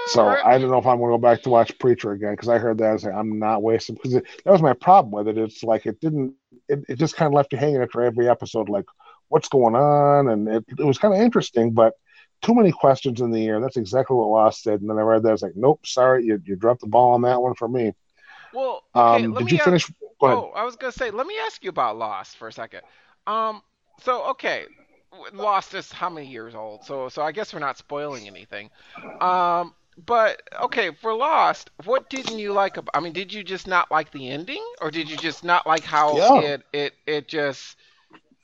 [0.08, 2.48] So I don't know if I'm going to go back to watch Preacher again because
[2.48, 2.90] I heard that.
[2.90, 5.38] I was like, I'm not wasting because that was my problem with it.
[5.38, 6.34] It's like it didn't.
[6.68, 8.84] It, it just kind of left you hanging after every episode, like
[9.30, 11.94] what's going on, and it, it was kind of interesting, but
[12.42, 13.60] too many questions in the air.
[13.60, 14.80] That's exactly what Lost did.
[14.82, 15.28] And then I read that.
[15.30, 17.92] I was like, nope, sorry, you, you dropped the ball on that one for me.
[18.54, 19.92] well, okay, Um, did you ask- finish?
[20.20, 20.38] Go ahead.
[20.38, 22.82] Oh, I was gonna say, let me ask you about Lost for a second.
[23.26, 23.62] Um,
[24.02, 24.64] so okay,
[25.32, 26.84] Lost is how many years old?
[26.84, 28.70] So, so I guess we're not spoiling anything.
[29.20, 29.74] Um,
[30.06, 32.76] but okay, for Lost, what didn't you like?
[32.76, 35.66] About, I mean, did you just not like the ending, or did you just not
[35.66, 36.40] like how Yeah.
[36.40, 37.76] it it it just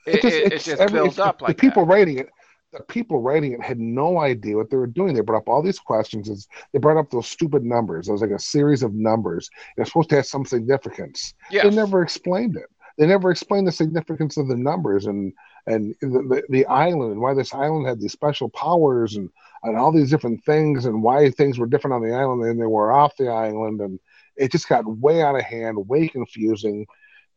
[0.06, 1.92] it, it, it it's just every- built it's- up the like people that?
[1.92, 2.28] writing it
[2.72, 5.14] the people writing it had no idea what they were doing.
[5.14, 6.28] They brought up all these questions.
[6.28, 8.08] It's- they brought up those stupid numbers.
[8.08, 9.48] It was like a series of numbers.
[9.76, 11.32] They're supposed to have some significance.
[11.50, 11.62] Yes.
[11.64, 12.66] they never explained it.
[12.98, 15.32] They never explained the significance of the numbers and
[15.68, 19.30] and the, the, the island and why this island had these special powers and
[19.62, 22.66] and all these different things and why things were different on the island than they
[22.66, 23.80] were off the island.
[23.80, 24.00] And
[24.36, 26.84] it just got way out of hand way confusing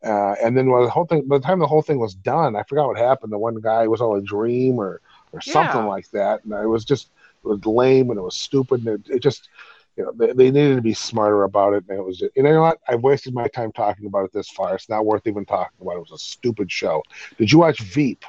[0.04, 2.56] uh, and then when the whole thing, by the time the whole thing was done,
[2.56, 3.32] I forgot what happened.
[3.32, 5.00] The one guy was all a dream or
[5.32, 5.86] or something Yeah.
[5.86, 7.10] like that, and it was just
[7.44, 9.48] it was lame and it was stupid and it, it just
[9.96, 11.84] you know they, they needed to be smarter about it.
[11.88, 12.78] And it was just, you know what?
[12.88, 14.74] I've wasted my time talking about it this far.
[14.74, 15.96] It's not worth even talking about.
[15.96, 17.02] It was a stupid show.
[17.38, 18.24] Did you watch Veep?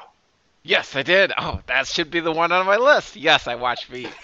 [0.64, 1.32] Yes, I did.
[1.38, 3.16] Oh, that should be the one on my list.
[3.16, 4.16] Yes, I watched Veep.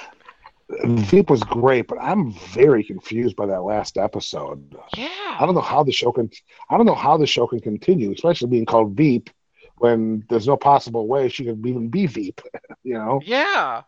[0.69, 4.75] Veep was great, but I'm very confused by that last episode.
[4.97, 5.07] Yeah,
[5.39, 6.29] I don't know how the show can.
[6.69, 9.29] I don't know how the show can continue, especially being called Veep,
[9.77, 12.41] when there's no possible way she could even be Veep.
[12.83, 13.83] You know, Yeah.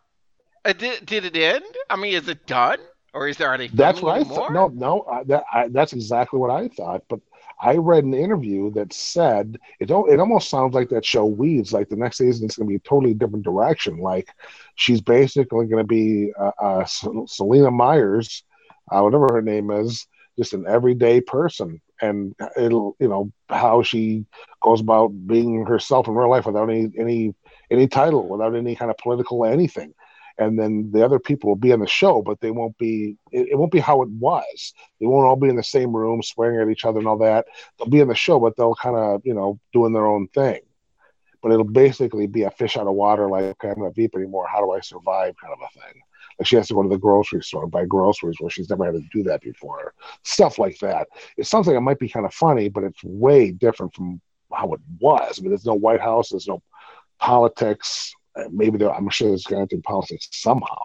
[0.64, 1.64] Uh, did did it end?
[1.88, 2.78] I mean, is it done,
[3.14, 3.68] or is there any?
[3.68, 4.52] that's what I thought.
[4.52, 7.02] No, no, I, that I, that's exactly what I thought.
[7.08, 7.20] But
[7.62, 9.90] I read an interview that said it.
[9.90, 11.72] It almost sounds like that show Weeds.
[11.72, 13.98] Like the next season is going to be a totally different direction.
[13.98, 14.28] Like
[14.76, 18.44] she's basically going to be uh, uh, Selina Myers,
[18.90, 20.06] uh, whatever her name is,
[20.38, 24.24] just an everyday person, and it'll you know how she
[24.62, 27.34] goes about being herself in real life without any any
[27.70, 29.92] any title, without any kind of political anything
[30.38, 33.16] and then the other people will be on the show, but they won't be.
[33.32, 34.72] It, it, won't be how it was.
[35.00, 37.46] They won't all be in the same room, swearing at each other and all that.
[37.78, 40.60] They'll be in the show, but they'll kind of, you know, doing their own thing.
[41.42, 44.46] But it'll basically be a fish out of water, like okay, I'm not Veep anymore.
[44.46, 45.34] How do I survive?
[45.40, 46.02] Kind of a thing.
[46.38, 48.84] Like she has to go to the grocery store and buy groceries where she's never
[48.86, 49.94] had to do that before.
[50.22, 51.08] Stuff like that.
[51.36, 54.20] It sounds like it might be kind of funny, but it's way different from
[54.52, 55.38] how it was.
[55.38, 56.62] I mean, there's no White House, there's no
[57.18, 58.14] politics
[58.50, 60.82] maybe there, I'm sure there's going to be politics somehow,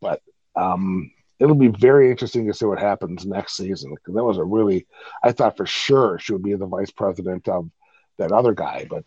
[0.00, 0.20] but
[0.56, 4.44] um, it'll be very interesting to see what happens next season because that was a
[4.44, 4.86] really,
[5.22, 7.70] I thought for sure she would be the vice president of
[8.18, 9.04] that other guy, but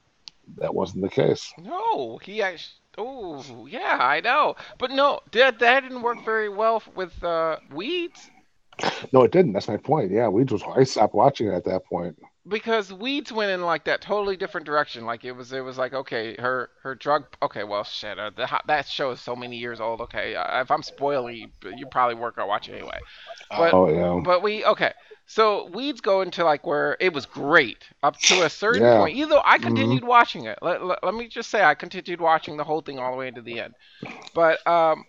[0.57, 1.53] that wasn't the case.
[1.57, 2.81] No, he actually.
[2.97, 8.31] Oh, yeah, I know, but no, that that didn't work very well with uh, Weeds.
[9.11, 9.51] No, it didn't.
[9.51, 10.11] That's my point.
[10.11, 10.63] Yeah, Weeds was.
[10.63, 14.65] I stopped watching it at that point because Weeds went in like that totally different
[14.65, 15.05] direction.
[15.05, 17.25] Like it was, it was like okay, her her drug.
[17.41, 20.01] Okay, well, shit, uh, the, that show is so many years old.
[20.01, 22.99] Okay, uh, if I'm spoiling you, you probably work out watching anyway.
[23.49, 24.21] But, oh yeah.
[24.23, 24.93] But we okay.
[25.27, 28.99] So Weeds go into like where it was great up to a certain yeah.
[28.99, 29.15] point.
[29.17, 29.67] Even though I mm-hmm.
[29.67, 30.07] continued mm-hmm.
[30.07, 33.11] watching it, let, let, let, me just say I continued watching the whole thing all
[33.11, 33.73] the way into the end.
[34.35, 35.03] But um,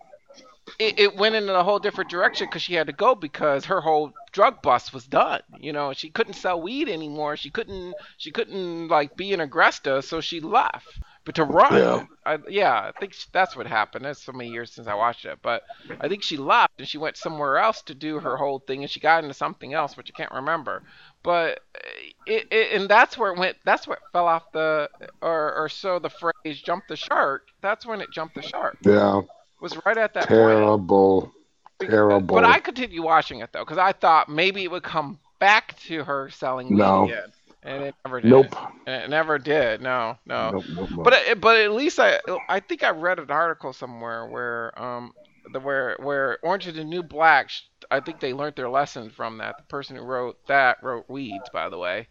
[0.79, 3.81] it, it went in a whole different direction because she had to go because her
[3.81, 5.40] whole drug bust was done.
[5.59, 7.37] You know, she couldn't sell weed anymore.
[7.37, 11.00] She couldn't she couldn't like be an Agrestic, so she left.
[11.24, 14.05] But to run, yeah, I, yeah, I think that's what happened.
[14.05, 15.64] That's so many years since I watched it, but
[16.00, 18.90] I think she left and she went somewhere else to do her whole thing, and
[18.90, 20.85] she got into something else, which I can't remember.
[21.24, 21.88] But eh,
[22.26, 23.57] it, it and that's where it went.
[23.64, 24.88] That's where it fell off the,
[25.20, 28.79] or or so the phrase "jump the shark." That's when it jumped the shark.
[28.83, 29.22] Yeah
[29.61, 31.33] was right at that terrible,
[31.79, 31.90] point.
[31.90, 32.35] terrible.
[32.35, 36.05] But I continued watching it though because I thought maybe it would come back to
[36.05, 37.05] her selling no.
[37.05, 37.33] again.
[37.62, 38.31] And it never did.
[38.31, 38.57] Nope.
[38.87, 39.81] And it never did.
[39.83, 40.51] No, no.
[40.53, 41.05] Nope, nope, nope.
[41.05, 45.12] But but at least I I think I read an article somewhere where um
[45.53, 47.51] the where where Orange is the New Black.
[47.90, 49.57] I think they learned their lesson from that.
[49.59, 52.09] The person who wrote that wrote Weeds, by the way.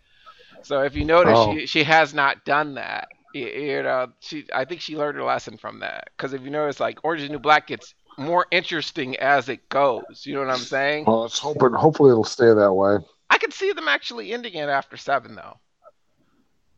[0.63, 1.53] So if you notice, oh.
[1.53, 3.08] she she has not done that
[3.39, 6.09] you uh, know, she I think she learned her lesson from that.
[6.15, 10.23] Because if you notice, like Orange is New Black gets more interesting as it goes.
[10.23, 11.05] You know what I'm saying?
[11.05, 11.71] Well, let's hope it.
[11.73, 12.97] Hopefully, it'll stay that way.
[13.29, 15.59] I could see them actually ending it after seven, though.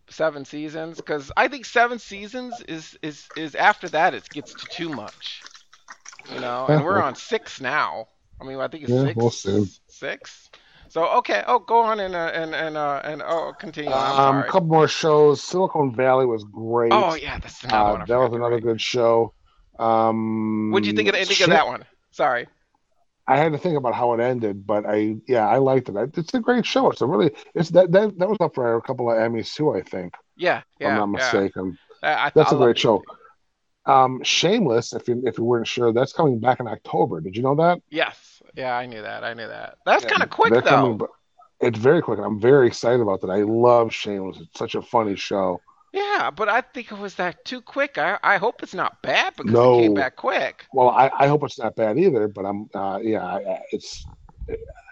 [0.09, 4.65] Seven seasons, because I think seven seasons is is is after that it gets to
[4.67, 5.43] too much.
[6.33, 8.07] You know, and we're on six now.
[8.39, 9.31] I mean, I think it's yeah, 6 we'll
[9.87, 10.46] Six.
[10.89, 13.91] So okay, oh, go on and uh, and and uh, and oh, continue.
[13.91, 15.43] Um, a couple more shows.
[15.43, 16.91] Silicon Valley was great.
[16.93, 18.07] Oh yeah, that's another uh, one.
[18.07, 19.33] That was another good show.
[19.79, 21.85] Um, what do you think of the ending of that one?
[22.11, 22.47] Sorry.
[23.27, 26.17] I had to think about how it ended, but I yeah I liked it.
[26.17, 26.89] It's a great show.
[26.91, 29.75] It's a really it's that that, that was up for a couple of Emmys too.
[29.75, 30.13] I think.
[30.37, 30.89] Yeah, yeah.
[30.89, 31.77] I'm not mistaken.
[32.01, 32.09] Yeah.
[32.09, 33.03] I, I, that's I a great show.
[33.85, 37.19] Um, Shameless, if you if you weren't sure, that's coming back in October.
[37.19, 37.79] Did you know that?
[37.89, 38.36] Yes.
[38.57, 39.23] Yeah, I knew that.
[39.23, 39.77] I knew that.
[39.85, 40.61] That's yeah, kind of quick though.
[40.61, 41.01] Coming,
[41.61, 42.19] it's very quick.
[42.19, 43.29] I'm very excited about that.
[43.29, 44.37] I love Shameless.
[44.39, 45.61] It's such a funny show.
[45.93, 47.99] Yeah, but I think it was that too quick.
[47.99, 49.77] I, I hope it's not bad because no.
[49.77, 50.65] it came back quick.
[50.73, 52.27] Well, I, I hope it's not bad either.
[52.27, 54.03] But I'm uh, yeah, I, it's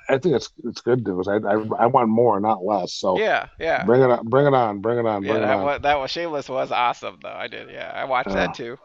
[0.07, 1.27] I think it's it's good news.
[1.27, 2.93] I, I, I want more, not less.
[2.93, 3.83] So yeah, yeah.
[3.85, 5.65] Bring it on, bring it on, bring it on, bring yeah, that it on.
[5.65, 7.29] Was, that was Shameless was awesome though.
[7.29, 7.91] I did, yeah.
[7.93, 8.77] I watched that too.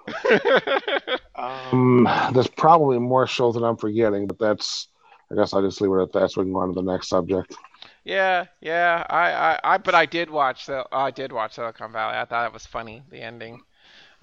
[1.35, 4.89] um, there's probably more shows that I'm forgetting, but that's
[5.31, 6.83] I guess I'll just leave it at that so we can go on to the
[6.83, 7.55] next subject.
[8.05, 9.05] Yeah, yeah.
[9.09, 12.17] I, I, I but I did watch the I did watch Silicon Valley.
[12.17, 13.61] I thought it was funny, the ending.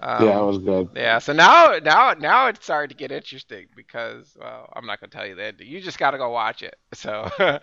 [0.00, 0.90] Um, yeah, it was good.
[0.94, 5.10] Yeah, so now now now it's starting to get interesting because well, I'm not gonna
[5.10, 6.76] tell you the that you just got to go watch it.
[6.94, 7.28] So,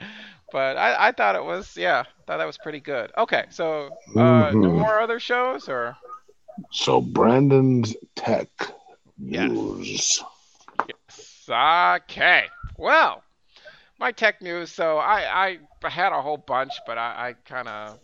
[0.52, 3.12] but I, I thought it was yeah, thought that was pretty good.
[3.18, 4.62] Okay, so uh, mm-hmm.
[4.62, 5.96] no more other shows or?
[6.72, 8.50] So Brandon's tech
[9.18, 9.88] news.
[9.88, 10.24] Yes.
[10.88, 11.50] yes.
[11.50, 12.46] Okay.
[12.78, 13.24] Well,
[14.00, 14.72] my tech news.
[14.72, 18.00] So I I had a whole bunch, but I, I kind of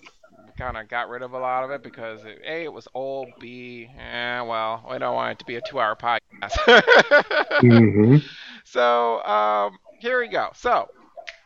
[0.62, 3.30] kind of got rid of a lot of it because it, a it was old.
[3.40, 6.22] B eh, well I don't want it to be a two-hour podcast.
[7.62, 8.18] mm-hmm.
[8.64, 10.50] So um, here we go.
[10.54, 10.88] So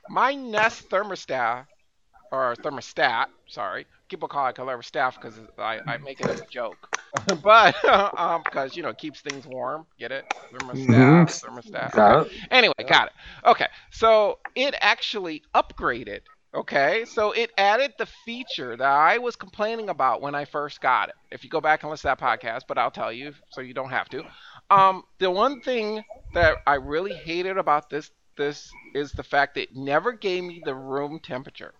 [0.10, 1.65] my Nest thermostat
[2.32, 6.45] or thermostat, sorry, people call it a thermostat because I, I make it as a
[6.47, 6.97] joke.
[7.41, 7.73] but
[8.19, 9.86] um, because you know it keeps things warm.
[9.97, 10.25] Get it?
[10.51, 11.23] Thermostat, mm-hmm.
[11.23, 11.91] thermostat.
[11.93, 12.36] Got okay.
[12.36, 12.41] it.
[12.51, 13.13] Anyway, got it.
[13.45, 16.19] Okay, so it actually upgraded
[16.56, 21.10] Okay, so it added the feature that I was complaining about when I first got
[21.10, 21.15] it.
[21.30, 23.74] If you go back and listen to that podcast, but I'll tell you so you
[23.74, 24.24] don't have to.
[24.70, 26.02] Um, the one thing
[26.34, 30.62] that I really hated about this this is the fact that it never gave me
[30.63, 31.74] the room temperature.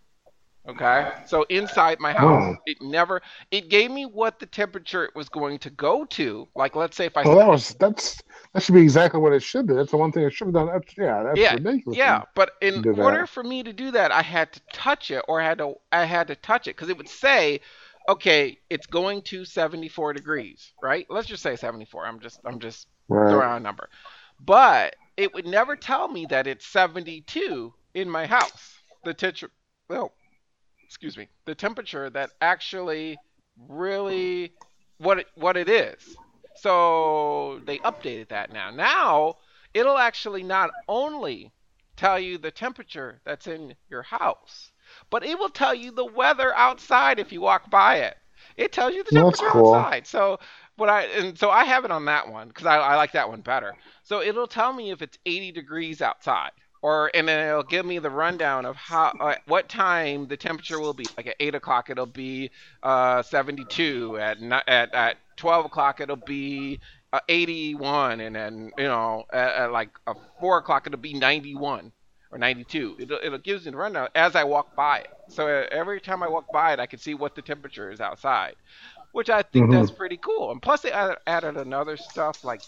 [0.68, 2.58] Okay, so inside my house, Oh.
[2.66, 6.48] it never it gave me what the temperature it was going to go to.
[6.56, 8.22] Like, let's say if I Well, that was that's
[8.54, 9.74] that should be exactly what it should be.
[9.74, 10.68] That's the one thing it should have done.
[10.68, 12.00] That's yeah, that's Yeah, ridiculous.
[12.00, 13.16] Yeah, but in do that.
[13.16, 15.76] order for me to do that, I had to touch it, or I had to
[15.92, 17.62] I had to touch it because it would say,
[18.08, 21.06] okay, it's going to 74 degrees, right?
[21.10, 22.06] Let's just say 74.
[22.06, 23.30] I'm just I'm just Right.
[23.30, 23.90] throwing out a number,
[24.40, 28.82] but it would never tell me that it's 72 in my house.
[29.04, 29.52] The temperature,
[29.90, 30.14] well,
[30.96, 33.22] excuse me, the temperature that actually
[33.68, 34.54] really
[34.98, 36.18] what it, what it is.
[36.54, 38.72] So they updated that now.
[38.72, 39.36] Now
[39.74, 41.52] it'll actually not only
[41.98, 44.72] tell you the temperature that's in your house,
[45.10, 48.18] but it will tell you the weather outside if you walk by it.
[48.56, 49.90] It tells you the That's temperature cool.
[49.90, 50.08] outside.
[50.08, 50.40] So
[50.78, 53.28] what I and so I have it on that one because I, I like that
[53.30, 53.76] one better.
[54.04, 56.52] So it'll tell me if it's 80 degrees outside,
[56.86, 60.80] or and then it'll give me the rundown of how uh, what time the temperature
[60.80, 61.08] will be.
[61.18, 62.52] Like at 8 o'clock, it'll be
[62.84, 64.20] uh, 72.
[64.20, 66.80] At at at 12 o'clock, it'll be
[67.12, 71.92] uh, 81, and then you know at, at like uh, 4 o'clock, it'll be 91
[72.32, 72.98] or 92.
[73.00, 75.10] It'll, it'll gives me the rundown as I walk by it.
[75.30, 78.00] So uh, every time I walk by it, I can see what the temperature is
[78.00, 78.54] outside,
[79.16, 79.88] which I think Mhm.
[79.88, 80.52] that's pretty cool.
[80.52, 82.62] And plus, they added, added another stuff like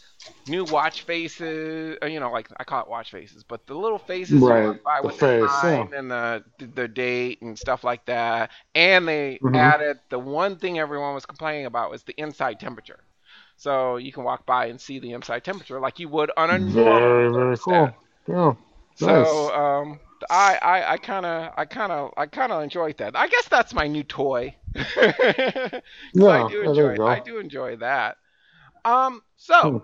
[0.45, 1.97] new watch faces.
[2.03, 5.01] uh, You know, like I call it watch faces, but the little faces Right, by
[5.01, 8.51] the with face, the time and the the date and stuff like that.
[8.75, 9.73] And they Mhm.
[9.73, 13.03] added the one thing everyone was complaining about was the inside temperature.
[13.57, 16.60] So you can walk by and see the inside temperature like you would on a
[16.60, 17.93] normal Very very cool.
[18.27, 18.53] Yeah.
[18.95, 19.53] So Nice.
[19.53, 19.99] um,
[20.30, 23.15] I I I kind of I kind of I kind of enjoyed that.
[23.15, 24.56] I guess that's my new toy.
[24.75, 26.97] 'Cause I do there enjoy.
[27.06, 28.17] I do enjoy that.
[28.86, 29.77] Um, so Hmm.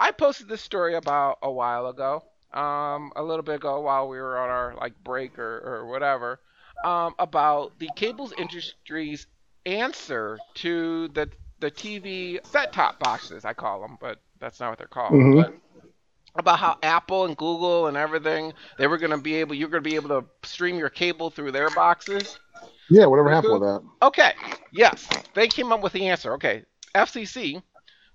[0.00, 4.18] I posted this story about a while ago, um, a little bit ago while we
[4.18, 6.40] were on our like break or or whatever,
[6.84, 9.26] um, about the cables industry's
[9.66, 13.44] answer to the the TV set top boxes.
[13.44, 15.20] I call them, but that's not what they're called.
[15.20, 15.34] Mhm.
[15.34, 15.54] But
[16.36, 19.82] about how Apple and Google and everything they were going to be able you're going
[19.82, 22.38] to be able to stream your cable through their boxes.
[22.90, 23.82] Yeah, whatever happened with that?
[24.02, 24.32] Okay.
[24.72, 26.34] Yes, they came up with the answer.
[26.34, 27.62] Okay, FCC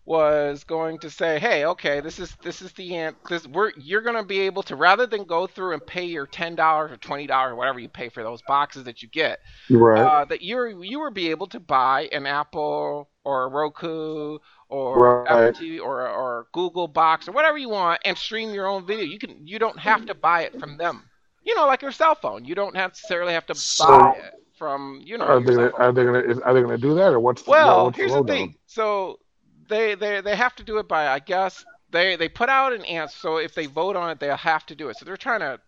[0.06, 4.02] was going to say, "Hey, okay, this is this is the an- this we're you're
[4.02, 6.98] going to be able to rather than go through and pay your ten dollars or
[6.98, 10.02] twenty dollars or whatever you pay for those boxes that you get, right.
[10.02, 15.24] uh, that you're you will be able to buy an Apple or a Roku or
[15.24, 15.32] Right.
[15.50, 19.06] Apple TV or or Google box or whatever you want and stream your own video.
[19.06, 21.04] You can you don't have to buy it from them.
[21.44, 22.46] You know, like your cell phone.
[22.46, 25.26] You don't necessarily have to So- buy it from you know.
[25.26, 27.52] are they gonna, are they gonna is- are they gonna do that or what's the,
[27.52, 28.56] Well, what's here's the the thing.
[28.68, 29.20] So
[29.68, 32.86] they they they have to do it by I guess they they put out an
[32.86, 33.18] answer.
[33.18, 34.98] So if they vote on it, they'll have to do it.
[34.98, 35.60] So they're trying to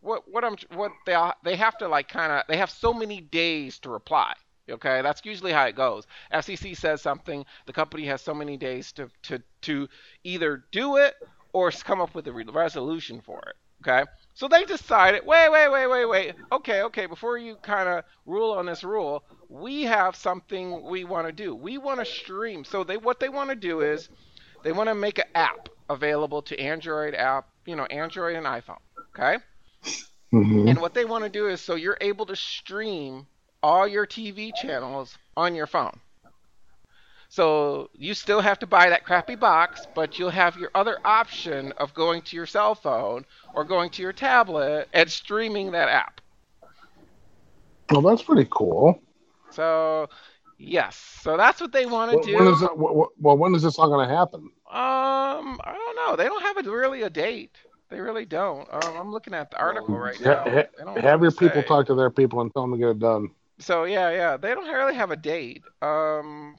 [0.00, 3.20] what what I'm what they they have to like kind of they have so many
[3.20, 4.34] days to reply.
[4.70, 6.06] Okay, that's usually how it goes.
[6.30, 9.88] FCC says something, the company has so many days to to to
[10.24, 11.14] either do it
[11.52, 13.56] or come up with a resolution for it.
[13.86, 16.34] Okay, so they decided, wait, wait, wait, wait, wait.
[16.52, 21.26] Okay, okay, before you kind of rule on this rule, we have something we want
[21.26, 21.54] to do.
[21.54, 22.64] We want to stream.
[22.64, 24.08] So they what they want to do is
[24.62, 28.80] they want to make an app available to Android app, you know, Android and iPhone.
[29.14, 29.38] Okay,
[30.32, 30.66] Mhm.
[30.66, 33.26] and what they want to do is so you're able to stream
[33.62, 36.00] all your TV channels on your phone.
[37.28, 41.72] So you still have to buy that crappy box, but you'll have your other option
[41.72, 46.20] of going to your cell phone or going to your tablet and streaming that app.
[47.90, 49.00] Well, that's pretty cool.
[49.50, 50.08] So
[50.58, 52.36] yes, so that's what they want to do.
[52.36, 54.50] when is that, wh- well, when is this all gonna happen?
[54.68, 56.16] Um, I don't know.
[56.16, 57.58] They don't have a, really a date.
[57.90, 58.68] They really don't.
[58.72, 60.44] Um, I'm looking at the article right Ha- now.
[60.46, 61.64] ha- Have your really people say.
[61.64, 63.30] talk to their people and tell them to get it done.
[63.58, 65.62] So yeah, yeah, they don't really have a date.
[65.80, 66.56] Um,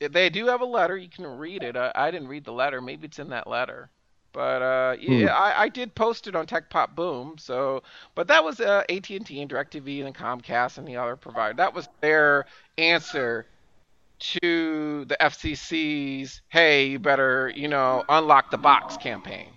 [0.00, 0.96] they do have a letter.
[0.96, 1.76] You can read it.
[1.76, 2.80] I, I didn't read the letter.
[2.80, 3.90] Maybe it's in that letter.
[4.32, 7.36] But uh, yeah, I, I did post it on Tech Pop Boom.
[7.38, 7.84] So,
[8.16, 11.54] but that was uh, AT&T and DirecTV and Comcast and the other provider.
[11.54, 12.46] That was their
[12.76, 13.46] answer
[14.18, 19.50] to the FCC's "Hey, you better you know unlock the box" campaign.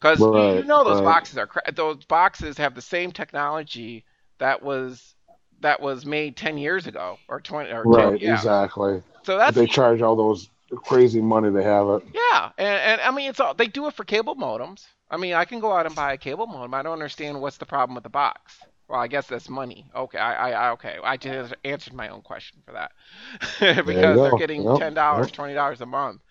[0.00, 1.04] Because you know those right.
[1.04, 4.04] boxes are cra- those boxes have the same technology
[4.38, 5.16] that was
[5.60, 8.34] that was made 10 years ago or 20 or 10, Right, yeah.
[8.34, 9.02] exactly.
[9.22, 12.02] So that's they charge all those crazy money to have it.
[12.14, 14.86] yeah, and, and I mean it's all they do it for cable modems.
[15.10, 16.74] I mean I can go out and buy a cable modem.
[16.74, 18.58] I don't understand what's the problem with the box.
[18.88, 19.84] Well, I guess that's money.
[19.94, 22.92] Okay, I, I, okay, I just answered my own question for that
[23.86, 24.78] because they're getting yep.
[24.78, 26.22] ten dollars, twenty dollars a month.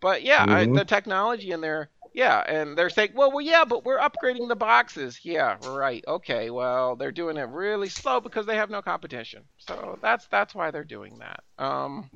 [0.00, 0.74] But yeah, mm-hmm.
[0.74, 4.48] I, the technology in there, yeah, and they're saying, well, well, yeah, but we're upgrading
[4.48, 5.20] the boxes.
[5.22, 6.04] Yeah, right.
[6.06, 9.44] Okay, well, they're doing it really slow because they have no competition.
[9.58, 11.42] So that's that's why they're doing that.
[11.58, 12.10] Um,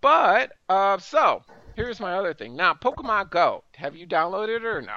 [0.00, 1.42] but uh, so
[1.76, 2.56] here's my other thing.
[2.56, 4.96] Now, Pokemon Go, have you downloaded it or no?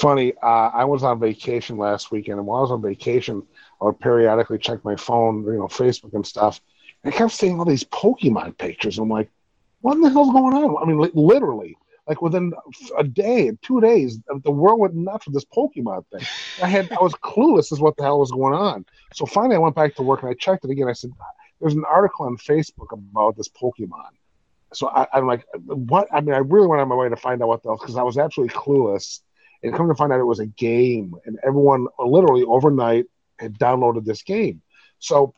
[0.00, 0.32] funny.
[0.42, 3.42] Uh, I was on vacation last weekend, and while I was on vacation,
[3.80, 6.60] I would periodically check my phone, you know, Facebook and stuff.
[7.04, 8.98] And I kept seeing all these Pokemon pictures.
[8.98, 9.30] I'm like,
[9.82, 10.76] what the hell's going on?
[10.82, 11.76] I mean, li- literally,
[12.10, 12.52] like within
[12.98, 16.26] a day, two days, the world went nuts with this Pokemon thing.
[16.60, 18.84] I had, I was clueless as what the hell was going on.
[19.14, 20.88] So finally, I went back to work and I checked it again.
[20.88, 21.12] I said,
[21.60, 24.10] "There's an article on Facebook about this Pokemon."
[24.72, 27.40] So I, am like, "What?" I mean, I really went on my way to find
[27.44, 29.20] out what else because I was absolutely clueless
[29.62, 33.06] and come to find out it was a game, and everyone literally overnight
[33.38, 34.62] had downloaded this game.
[34.98, 35.36] So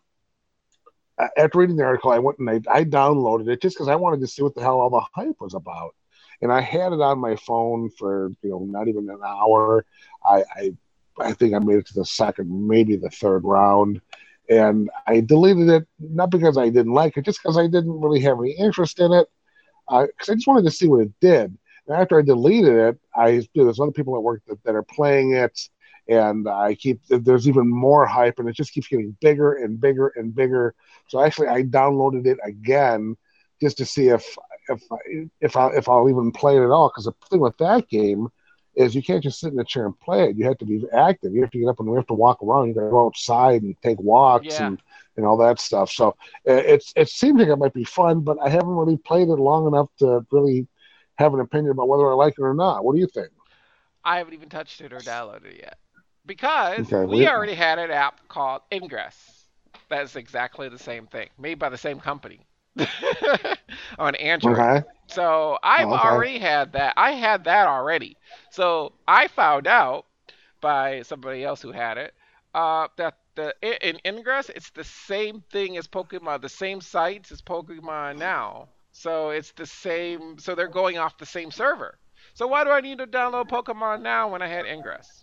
[1.37, 4.21] after reading the article, I went and I, I downloaded it just because I wanted
[4.21, 5.95] to see what the hell all the hype was about.
[6.43, 9.87] And I had it on my phone for you know not even an hour.
[10.25, 10.73] I, I
[11.19, 14.01] I think I made it to the second, maybe the third round,
[14.49, 18.21] and I deleted it not because I didn't like it, just because I didn't really
[18.21, 19.29] have any interest in it.
[19.89, 21.57] Because uh, I just wanted to see what it did.
[21.87, 24.75] And after I deleted it, I you know, there's other people at work that, that
[24.75, 25.69] are playing it,
[26.09, 30.13] and I keep there's even more hype, and it just keeps getting bigger and bigger
[30.17, 30.75] and bigger.
[31.09, 33.17] So actually, I downloaded it again
[33.61, 34.37] just to see if
[34.73, 34.83] if
[35.41, 36.89] if I if I'll even play it at all.
[36.89, 38.29] Because the thing with that game
[38.75, 40.37] is you can't just sit in a chair and play it.
[40.37, 41.35] You have to be active.
[41.35, 42.69] You have to get up and we have to walk around.
[42.69, 44.69] You got to go outside and take walks yeah.
[44.69, 44.83] and
[45.17, 45.91] and all that stuff.
[45.91, 46.09] So
[46.49, 49.37] uh, it's it seems like it might be fun, but I haven't really played it
[49.37, 50.67] long enough to really
[51.17, 52.85] have an opinion about whether I like it or not.
[52.85, 53.29] What do you think?
[54.05, 55.79] I haven't even touched it or downloaded it yet
[56.27, 59.15] because okay, we already had an app called Ingress.
[59.89, 62.41] That's exactly the same thing, made by the same company
[63.99, 64.59] on Android.
[64.59, 64.83] Okay.
[65.09, 66.09] So I've okay.
[66.09, 66.95] already had that.
[66.97, 68.17] I had that already.
[68.51, 70.07] So I found out
[70.61, 72.15] by somebody else who had it
[72.55, 77.43] uh, that the in Ingress it's the same thing as Pokemon, the same sites as
[77.43, 78.69] Pokemon Now.
[78.93, 80.39] So it's the same.
[80.39, 81.99] So they're going off the same server.
[82.35, 85.22] So why do I need to download Pokemon now when I had Ingress?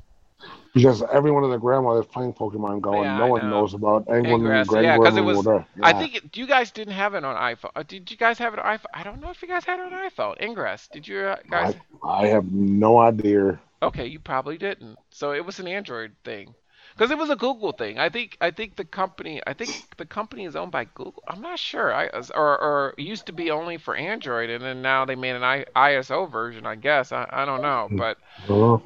[0.73, 4.05] Because everyone in the grandmother is playing Pokemon Go, yeah, and no one knows about
[4.09, 4.67] anyone Ingress.
[4.71, 5.45] Yeah, because it was.
[5.45, 5.63] Yeah.
[5.81, 7.71] I think it, you guys didn't have it on iPhone.
[7.75, 8.85] Uh, did you guys have it on iPhone?
[8.93, 10.39] I don't know if you guys had it on iPhone.
[10.41, 10.87] Ingress.
[10.87, 11.75] Did you uh, guys?
[12.03, 13.59] I, I have no idea.
[13.81, 14.97] Okay, you probably didn't.
[15.09, 16.53] So it was an Android thing
[16.99, 17.97] because it was a Google thing.
[17.97, 21.23] I think I think the company I think the company is owned by Google.
[21.27, 21.93] I'm not sure.
[21.93, 25.43] I or or used to be only for Android, and then now they made an
[25.43, 26.65] I, ISO version.
[26.65, 28.17] I guess I, I don't know, but
[28.49, 28.79] uh-huh.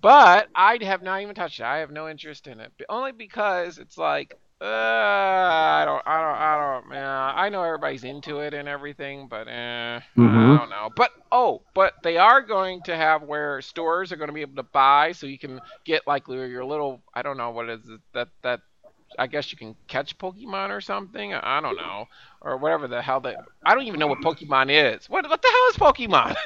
[0.00, 1.64] But I have not even touched it.
[1.64, 6.40] I have no interest in it, only because it's like uh, I don't, I don't,
[6.40, 6.92] I don't.
[6.92, 10.36] Yeah, I know everybody's into it and everything, but eh, mm-hmm.
[10.36, 10.90] I don't know.
[10.96, 14.56] But oh, but they are going to have where stores are going to be able
[14.56, 17.00] to buy, so you can get like your little.
[17.14, 18.60] I don't know what is it, that that.
[19.18, 21.34] I guess you can catch Pokemon or something.
[21.34, 22.06] I don't know,
[22.40, 23.36] or whatever the hell that.
[23.64, 25.08] I don't even know what Pokemon is.
[25.08, 26.36] What what the hell is Pokemon?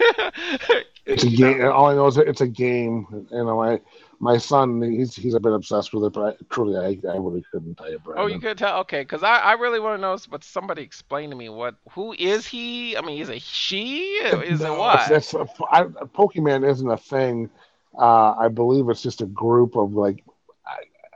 [1.06, 1.64] it's a game.
[1.64, 3.06] All I know is it's a game.
[3.30, 3.80] You know, I
[4.22, 7.44] my son, he's he's a bit obsessed with it, but I, truly, I, I really
[7.50, 8.24] couldn't tell you, Brandon.
[8.24, 8.78] Oh, you could tell?
[8.82, 12.14] Okay, because I, I really want to know, but somebody explain to me what who
[12.16, 12.96] is he?
[12.96, 14.04] I mean, is it she?
[14.22, 15.08] Is no, it what?
[15.08, 17.50] That's, that's I, Pokemon isn't a thing.
[17.98, 20.24] Uh, I believe it's just a group of like,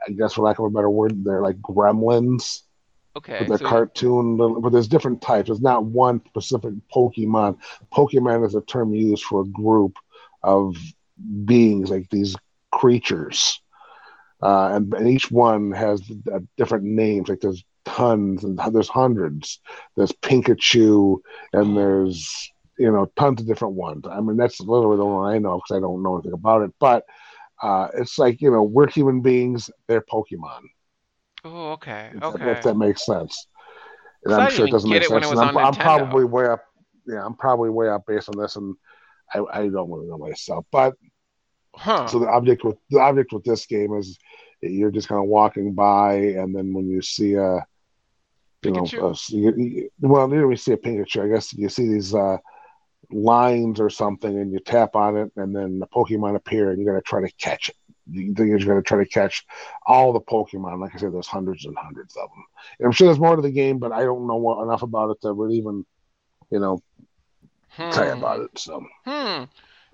[0.07, 2.61] I, guess for lack of a better word, they're like gremlins.
[3.15, 3.39] Okay.
[3.39, 5.47] With the so cartoon, but there's different types.
[5.47, 7.57] There's not one specific Pokemon.
[7.91, 9.97] Pokemon is a term used for a group
[10.43, 10.77] of
[11.45, 12.35] beings, like these
[12.71, 13.59] creatures,
[14.43, 15.99] uh, and, and each one has
[16.57, 17.27] different names.
[17.27, 19.59] Like there's tons and there's hundreds.
[19.95, 21.19] There's Pikachu,
[21.53, 24.05] and there's you know tons of different ones.
[24.09, 26.71] I mean that's literally the one I know because I don't know anything about it.
[26.79, 27.05] But
[27.61, 30.61] uh, it's like you know we're human beings, they're Pokemon.
[31.43, 32.45] Oh, okay, if okay.
[32.45, 33.47] That, if that makes sense.
[34.25, 35.27] And I'm sure it doesn't make sense.
[35.31, 36.63] I'm, I'm, probably way up.
[37.05, 38.75] Yeah, I'm probably way up based on this, and
[39.33, 40.65] I, I don't really know myself.
[40.71, 40.95] But
[41.77, 42.07] Huh.
[42.07, 44.17] So the object with the object with this game is
[44.61, 47.63] you're just kind of walking by, and then when you see a,
[48.63, 48.93] you Pikachu?
[48.93, 51.23] know, a, you, you, well, you don't see a Pikachu.
[51.23, 52.37] I guess you see these uh,
[53.11, 56.91] lines or something, and you tap on it, and then the Pokemon appear, and you're
[56.91, 57.75] gonna try to catch it.
[58.09, 59.45] You think you're gonna try to catch
[59.85, 60.79] all the Pokemon.
[60.79, 62.45] Like I said, there's hundreds and hundreds of them.
[62.79, 65.11] And I'm sure there's more to the game, but I don't know what, enough about
[65.11, 65.85] it to really even,
[66.49, 66.81] you know,
[67.69, 67.89] hmm.
[67.91, 68.57] tell you about it.
[68.57, 68.85] So.
[69.05, 69.43] Hmm.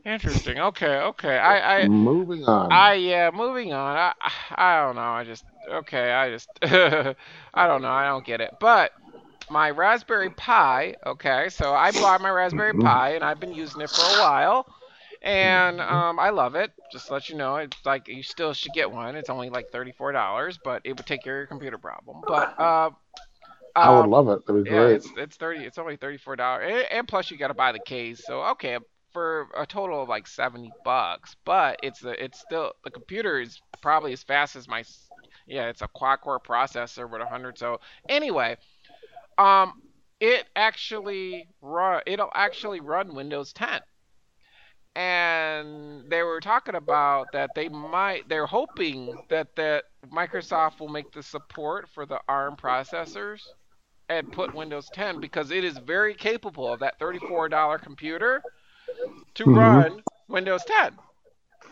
[0.05, 0.59] Interesting.
[0.59, 1.37] Okay, okay.
[1.37, 2.71] I, I, Moving on.
[2.73, 3.31] I, yeah.
[3.33, 3.95] Moving on.
[3.95, 4.13] I,
[4.53, 5.01] I don't know.
[5.01, 6.11] I just, okay.
[6.11, 7.87] I just, I don't know.
[7.87, 8.51] I don't get it.
[8.59, 8.91] But
[9.49, 10.95] my Raspberry Pi.
[11.05, 14.67] Okay, so I bought my Raspberry Pi, and I've been using it for a while,
[15.21, 16.71] and um, I love it.
[16.91, 19.15] Just to let you know, it's like you still should get one.
[19.15, 22.21] It's only like thirty-four dollars, but it would take care of your computer problem.
[22.27, 22.91] But uh,
[23.75, 24.45] I would um, love it.
[24.45, 24.95] That'd be yeah, great.
[24.95, 25.63] it's it's thirty.
[25.63, 28.23] It's only thirty-four dollars, and, and plus you got to buy the case.
[28.25, 28.77] So okay,
[29.13, 31.35] for a total of like seventy bucks.
[31.45, 34.83] But it's the it's still the computer is probably as fast as my
[35.47, 35.69] yeah.
[35.69, 37.57] It's a quad core processor with a hundred.
[37.57, 37.79] So
[38.09, 38.57] anyway,
[39.37, 39.73] um,
[40.19, 42.01] it actually run.
[42.05, 43.81] It'll actually run Windows 10.
[44.95, 48.27] And they were talking about that they might.
[48.29, 53.53] They're hoping that that Microsoft will make the support for the ARM processors
[54.09, 58.45] and put Windows 10 because it is very capable of that $34 computer
[59.35, 59.55] to Mhm.
[59.55, 60.97] run Windows 10.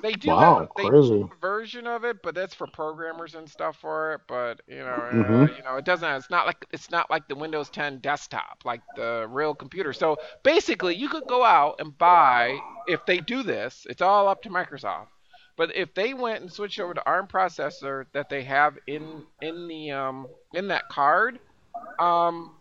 [0.02, 1.24] They do Wow, have, crazy.
[1.30, 4.22] do have a version of it, but that's for programmers and stuff for it.
[4.28, 5.50] But you know, uh, Mhm.
[5.50, 6.10] you know, it doesn't.
[6.10, 9.94] It's not like it's not like the Windows 10 desktop, like the real computer.
[9.94, 12.62] So basically, you could go out and buy.
[12.86, 15.08] If they do this, it's all up to Microsoft.
[15.58, 19.68] But if they went and switched over to ARM processor that they have in in
[19.68, 21.40] the um in that card,
[22.00, 22.52] um,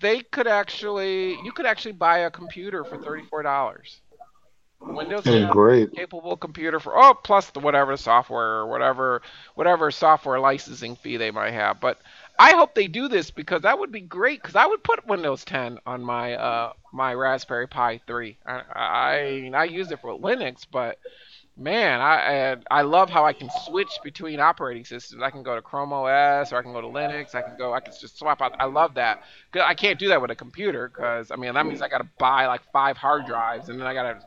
[0.00, 4.02] they could actually you could actually buy a computer for thirty four dollars.
[4.80, 5.94] Windows That'd 10 be great.
[5.94, 9.22] capable computer for oh plus the whatever software or whatever
[9.54, 11.80] whatever software licensing fee they might have.
[11.80, 12.00] But
[12.38, 15.44] I hope they do this because that would be great because I would put Windows
[15.44, 18.38] 10 on my uh my Raspberry Pi 3.
[18.46, 20.98] I I, I use it for Linux, but
[21.56, 25.22] man, I I I love how I can switch between operating systems.
[25.22, 27.34] I can go to Chrome OS or I can go to Linux.
[27.34, 28.54] I can go I can just swap out.
[28.58, 29.22] I love that.
[29.54, 32.08] I can't do that with a computer because I mean that means I got to
[32.18, 34.26] buy like five hard drives and then I got to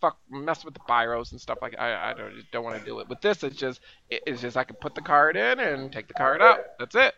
[0.00, 3.00] fuck mess with the BIOS and stuff like I I don't don't want to do
[3.00, 3.08] it.
[3.08, 3.80] With this, it's just
[4.10, 6.60] it- it's just I can put the card in and take the card out.
[6.78, 7.14] That's it.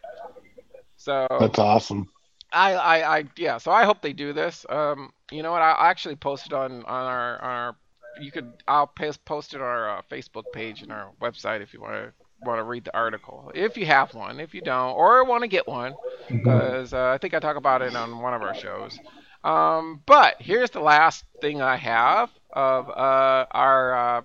[0.96, 2.08] So That's awesome.
[2.52, 3.58] I, I, I, yeah.
[3.58, 4.64] So I hope they do this.
[4.68, 5.62] Um, you know what?
[5.62, 7.76] I, I actually posted on on our on our.
[8.20, 8.50] You could.
[8.66, 12.12] I'll post it on our uh, Facebook page and our website if you want to
[12.42, 13.50] want to read the article.
[13.54, 15.94] If you have one, if you don't, or want to get one,
[16.28, 18.98] because uh, I think I talk about it on one of our shows.
[19.44, 24.22] Um, but here's the last thing I have of uh, our uh,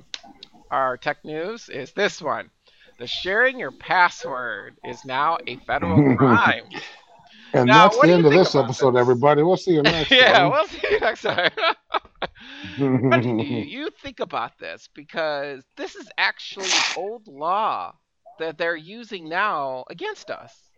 [0.71, 2.51] our tech news is this one.
[2.99, 6.65] The sharing your password is now a federal crime.
[7.53, 8.95] And Now, that's the end of this episode, this?
[8.95, 9.43] everybody.
[9.43, 10.19] We'll see you next time.
[10.19, 10.51] yeah, time.
[10.51, 11.51] we'll see you next time.
[12.77, 14.89] what do you, you think about this?
[14.93, 17.93] Because this is actually old law
[18.39, 20.71] that they're using now against us.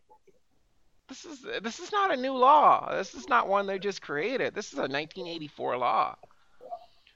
[1.09, 2.89] This is this is not a new law.
[2.95, 4.55] This is not one they just created.
[4.55, 6.15] This is a 1984 law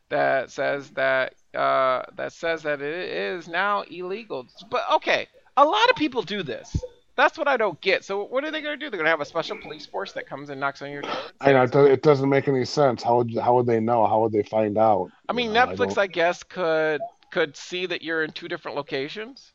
[0.10, 4.48] that says that uh, that says that it is now illegal.
[4.70, 6.76] But okay, a lot of people do this.
[7.16, 8.06] That's what I don't get.
[8.06, 8.92] So what are they going to do?
[8.92, 11.16] They're going to have a special police force that comes and knocks on your door.
[11.42, 13.02] I know it, does, it doesn't make any sense.
[13.02, 14.06] How would how would they know?
[14.06, 15.10] How would they find out?
[15.28, 17.02] I mean, You know, Netflix, don't- I, guess, could
[17.32, 19.52] could see that you're in two different locations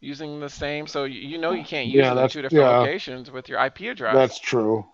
[0.00, 0.86] using the same.
[0.86, 2.78] So you, know you can't use Yeah, it in two different yeah.
[2.78, 4.14] locations with your IP address.
[4.14, 4.84] That's true.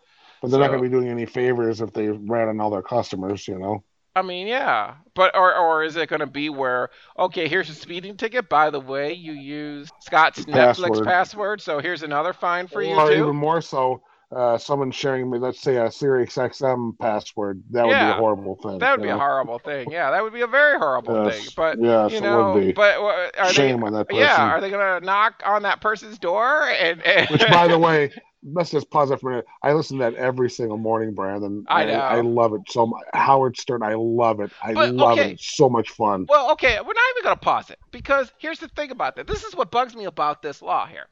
[0.40, 2.82] But they're not going to be doing any favors if they ran on all their
[2.82, 3.82] customers, you know.
[4.14, 7.74] I mean, yeah, but or or is it going to be where okay, here's a
[7.74, 8.48] speeding ticket.
[8.48, 11.02] By the way, you used Scott's Netflix Password.
[11.02, 14.02] password, so here's another fine for you or even more so,
[14.34, 17.62] uh, someone sharing, me, let's say, a Sirius XM password.
[17.70, 18.80] That would be a horrible thing.
[18.80, 19.90] That would be a horrible thing.
[19.90, 21.52] Yeah, that would be a very horrible Yes, thing.
[21.54, 22.74] But yes, you it know, would be.
[22.74, 23.82] but uh, are Shame they?
[23.84, 24.18] on that person.
[24.18, 27.02] Yeah, are they gonna knock on that person's door and?
[27.02, 28.12] and Which, by the way,
[28.42, 29.46] let's just pause it for a minute.
[29.62, 31.64] I listen to that every single morning, Brandon.
[31.68, 31.92] I know.
[31.94, 33.02] I, love it so much.
[33.12, 34.50] Howard Stern, I love it.
[34.62, 35.30] I But, love okay.
[35.30, 35.32] it.
[35.32, 36.26] It's so much fun.
[36.28, 39.26] Well, okay, we're not even going to pause it because here's the thing about that.
[39.26, 41.06] This is what bugs me about this law here.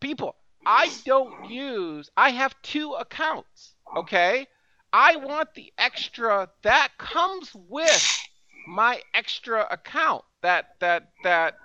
[0.00, 0.36] People,
[0.66, 4.46] I don't use, I have two accounts, okay?
[4.92, 8.18] I want the extra that comes with
[8.66, 10.24] my extra account.
[10.42, 11.56] That, that, that,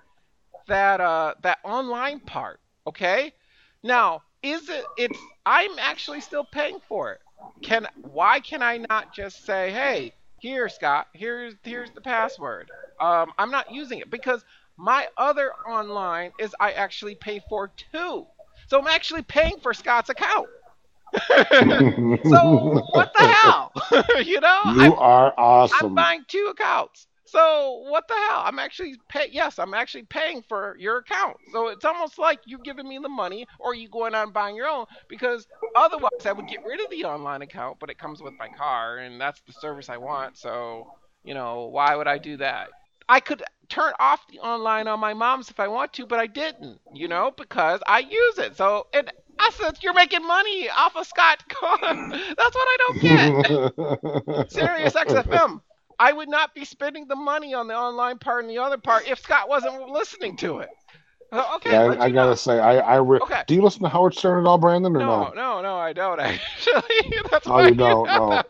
[0.68, 3.32] that, uh, that online part, okay?
[3.84, 7.22] Now, is it, it's, I'm actually still paying for it.
[7.62, 12.70] Can, why can I not just say, hey, here, Scott, here's here's the password.
[13.00, 14.46] Um, I'm not using it because
[14.78, 18.28] my other online is I actually pay for too.
[18.68, 20.48] So I'm actually paying for Scott's account.
[21.30, 23.72] so what the hell?
[24.24, 25.88] you know, you I'm, are awesome.
[25.88, 27.08] I'm buying two accounts.
[27.36, 28.44] So what the hell?
[28.46, 31.38] I'm actually pay yes, I'm actually paying for your account.
[31.52, 34.56] So it's almost like you giving me the money or you going out and buying
[34.56, 38.22] your own because otherwise I would get rid of the online account, but it comes
[38.22, 40.38] with my car and that's the service I want.
[40.38, 40.88] So
[41.24, 42.70] You know, why would I do that?
[43.10, 46.28] I could turn off the online on my mom's if I want to, but I
[46.28, 48.56] didn't, you know, because I use it.
[48.58, 49.10] So it
[49.40, 53.28] I said, "You're making money off of Scott That's what I don't get.
[54.48, 55.62] Sirius XM.
[56.00, 59.08] I would not be spending the money on the online part and the other part
[59.08, 60.70] if Scott wasn't listening to it.
[61.34, 62.36] Okay, yeah, I, I gotta know.
[62.36, 63.44] say, I, I re- okay.
[63.48, 65.24] do you listen to Howard Stern at all, Brandon, or no?
[65.24, 66.82] No, no, no, I don't actually.
[67.30, 68.08] That's oh, you don't?
[68.08, 68.44] No,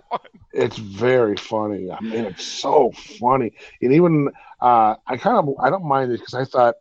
[0.54, 1.89] it's very funny.
[1.89, 4.30] I mean, it's so funny, and even
[4.62, 6.76] uh, I kind of I don't mind it because I thought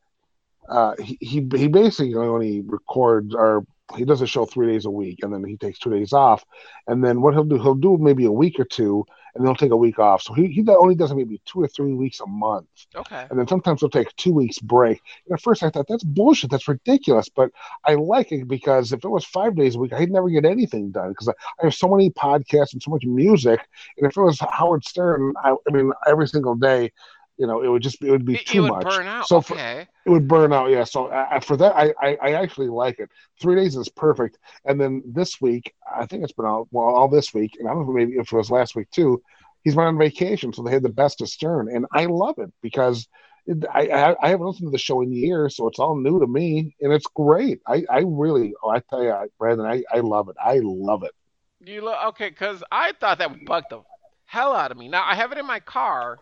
[0.69, 3.65] uh, he, he he basically only records or
[3.97, 6.45] he does a show three days a week and then he takes two days off
[6.87, 9.05] and then what he'll do he'll do maybe a week or two
[9.35, 10.23] and then he'll take a week off.
[10.23, 12.67] So he, he only does maybe two or three weeks a month.
[12.95, 13.27] Okay.
[13.31, 15.01] And then sometimes he'll take two weeks break.
[15.27, 16.51] And at first i thought that's bullshit.
[16.51, 17.29] That's ridiculous.
[17.29, 17.51] But
[17.85, 20.91] i like it because if it was five days a week i'd never get anything
[20.91, 23.61] done because I, I, have so many podcasts and so much music.
[23.99, 26.93] And if it was howard stern I, I mean every single day
[27.37, 28.85] you know, it would just be, it would be it, too it much.
[28.85, 29.27] Burn out.
[29.27, 29.87] So okay.
[30.05, 30.71] For, it would burn out.
[30.71, 30.85] Yeah.
[30.85, 33.11] So uh, for that, I, I, I actually like it.
[33.41, 34.39] Three days is perfect.
[34.65, 37.73] And then this week, I think it's been out well all this week, and I
[37.73, 39.23] don't know maybe if it was last week too.
[39.63, 42.53] He's been on vacation, so they had the best of Stern, and I love it
[42.61, 43.09] because
[43.47, 46.21] it, I, I, I haven't listened to the show in years, so it's all new
[46.21, 47.61] to me, and it's great.
[47.67, 50.37] I I really, oh, I tell you, Brandon, I I love it.
[50.43, 51.13] I love it.
[51.61, 53.81] You look okay because I thought that would bug the
[54.27, 54.89] hell out of me.
[54.89, 56.19] Now I have it in my car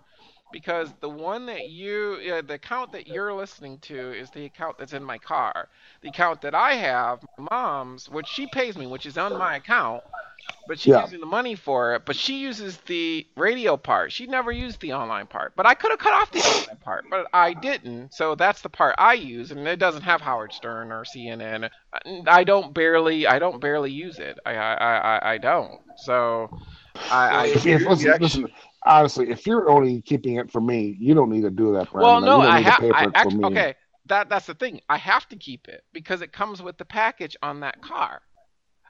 [0.53, 4.79] because the one that you uh, the account that you're listening to is the account
[4.79, 5.69] that's in my car.
[6.03, 9.57] The account that i have my mom's which she pays me which is on my
[9.57, 10.03] account
[10.67, 11.03] but she's yeah.
[11.03, 14.13] using the money for it but she uses the radio part.
[14.13, 17.05] She never used the online part but i could have cut off the online part
[17.11, 20.93] but i didn't so that's the part i use and it doesn't have howard stern
[20.93, 21.69] or cnn
[22.27, 24.39] i don't barely i don't barely use it.
[24.45, 25.81] I i i, I don't.
[25.97, 26.51] So
[27.11, 28.49] I, I listen, listen,
[28.85, 31.91] honestly, if you're only keeping it for me, you don't need to do that.
[31.91, 32.03] Brandon.
[32.03, 32.83] Well, no, I have.
[33.45, 33.75] okay,
[34.07, 34.81] that that's the thing.
[34.89, 38.23] I have to keep it because it comes with the package on that car.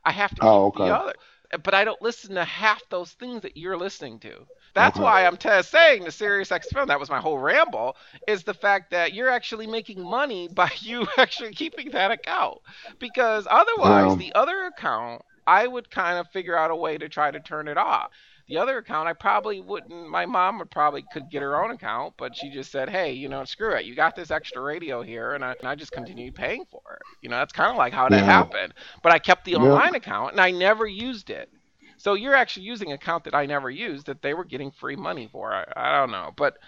[0.05, 0.86] I have to keep oh, okay.
[0.86, 1.14] the other,
[1.62, 4.47] but I don't listen to half those things that you're listening to.
[4.74, 5.05] That's okay.
[5.05, 6.86] why I'm t- saying the Sirius XM.
[6.86, 7.97] That was my whole ramble.
[8.26, 12.59] Is the fact that you're actually making money by you actually keeping that account
[12.99, 17.30] because otherwise, the other account, I would kind of figure out a way to try
[17.30, 18.11] to turn it off.
[18.53, 20.11] The other account, I probably wouldn't.
[20.11, 23.30] My mom would probably could get her own account, but she just said, "Hey, you
[23.30, 23.86] know, screw it.
[23.86, 27.03] You got this extra radio here," and I, and I just continued paying for it.
[27.22, 28.24] You know, that's kind of like how that yeah.
[28.26, 28.74] happened.
[29.03, 31.48] But I kept the online account and I never used it.
[31.96, 34.96] So you're actually using an account that I never used that they were getting free
[34.96, 35.55] money for.
[35.55, 36.59] I, I don't know, but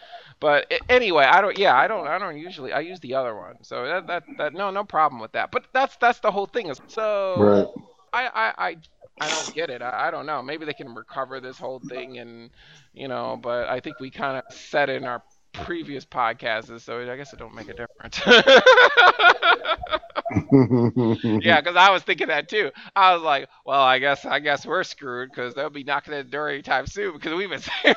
[0.41, 1.59] but anyway, I don't.
[1.59, 2.07] Yeah, I don't.
[2.07, 2.73] I don't usually.
[2.73, 3.63] I use the other one.
[3.63, 5.51] So that that, that no no problem with that.
[5.51, 6.71] But that's that's the whole thing.
[6.71, 7.67] Is so right.
[8.15, 8.77] I, I I
[9.21, 9.83] I don't get it.
[9.83, 10.43] I, I, don't know.
[10.43, 12.51] Maybe they can recover this whole thing, and
[12.93, 13.39] you know.
[13.41, 17.33] But I think we kind of said it in our previous podcasts, so I guess
[17.33, 18.21] it don't make a difference.
[21.45, 22.71] yeah, because I was thinking that too.
[22.97, 26.27] I was like, well, I guess I guess we're screwed because they'll be knocking at
[26.27, 27.95] the door anytime soon because we've been saying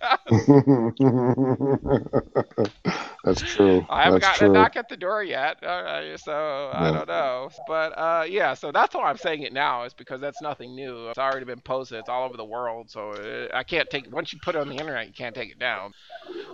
[3.23, 3.85] That's true.
[3.89, 4.49] I haven't that's gotten true.
[4.49, 7.49] a knock at the door yet, uh, so I don't know.
[7.67, 11.09] But uh, yeah, so that's why I'm saying it now is because that's nothing new.
[11.09, 11.99] It's already been posted.
[11.99, 14.13] It's all over the world, so it, I can't take.
[14.13, 15.93] Once you put it on the internet, you can't take it down.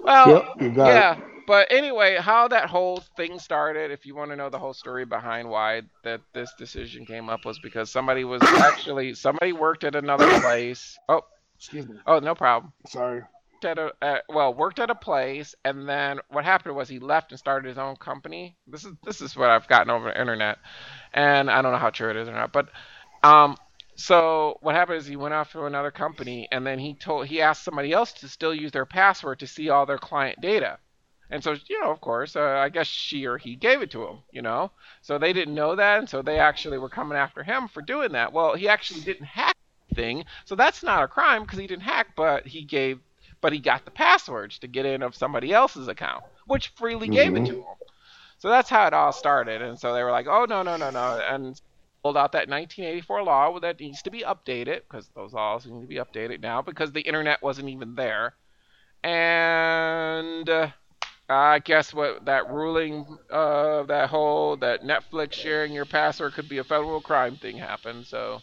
[0.03, 1.17] Well, yep, yeah.
[1.17, 1.23] It.
[1.47, 5.05] But anyway, how that whole thing started, if you want to know the whole story
[5.05, 9.95] behind why that this decision came up, was because somebody was actually somebody worked at
[9.95, 10.95] another place.
[11.09, 11.23] Oh,
[11.60, 11.97] excuse me.
[12.07, 12.74] Oh, no problem.
[12.88, 13.24] Sorry.
[13.62, 17.32] At a uh, well worked at a place and then what happened was he left
[17.32, 18.55] and started his own company.
[18.66, 20.60] This is this is what i've gotten over the internet
[21.14, 22.70] and i don't know how true it is or not but
[23.22, 23.57] um
[23.95, 27.41] so what happened is he went off to another company and then he told he
[27.41, 30.80] asked somebody else to still use their password to see all their client data.
[31.30, 34.07] And so you know of course uh, i guess she or he gave it to
[34.07, 34.72] him you know?
[35.01, 38.14] So they didn't know that and so they actually were coming after him for doing
[38.14, 38.32] that.
[38.32, 39.57] Well he actually didn't hack
[39.95, 42.99] thing so that's not a crime because he didn't hack but he gave
[43.41, 47.13] but he got the passwords to get in of somebody else's account, which freely mm-hmm.
[47.13, 47.61] gave it to mm-hmm.
[47.61, 47.75] him.
[48.37, 49.61] So that's how it all started.
[49.61, 51.21] And so they were like, oh, no, no, no, no.
[51.29, 51.59] And
[52.01, 55.87] pulled out that 1984 law that needs to be updated because those laws need to
[55.87, 58.33] be updated now because the internet wasn't even there.
[59.03, 60.69] And uh,
[61.29, 66.49] I guess what that ruling of uh, that whole that Netflix sharing your password could
[66.49, 68.05] be a federal crime thing happened.
[68.05, 68.41] So,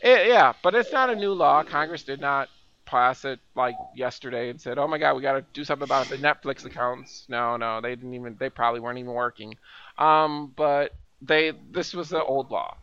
[0.00, 1.62] it, yeah, but it's not a new law.
[1.62, 2.48] Congress did not
[2.86, 6.08] pass it like yesterday and said, "Oh my God, we got to do something about
[6.08, 8.36] the Netflix accounts." No, no, they didn't even.
[8.38, 9.56] They probably weren't even working.
[9.98, 10.92] Um, but
[11.22, 12.76] they this was the old law.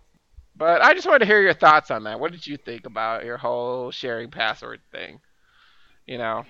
[0.56, 2.20] But I just wanted to hear your thoughts on that.
[2.20, 5.20] What did you think about your whole sharing password thing?
[6.06, 6.46] You know.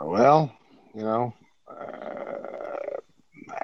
[0.00, 0.52] Well,
[0.94, 1.34] you know,
[1.68, 2.76] uh,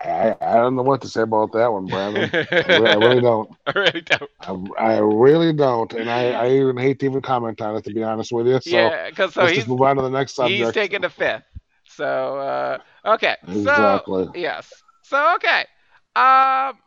[0.04, 2.32] I, I don't know what to say about that one, Brandon.
[2.62, 3.50] I, re- I really don't.
[3.66, 4.30] I really don't.
[4.40, 7.92] I, I really don't, and I, I even hate to even comment on it, to
[7.92, 8.60] be honest with you.
[8.60, 10.58] So yeah, because so let's he's just move on to the next subject.
[10.58, 11.44] he's taking the fifth.
[11.84, 12.78] So uh,
[13.14, 13.36] okay.
[13.48, 14.24] Exactly.
[14.24, 14.82] So yes.
[15.02, 15.66] So okay.
[16.16, 16.78] Um.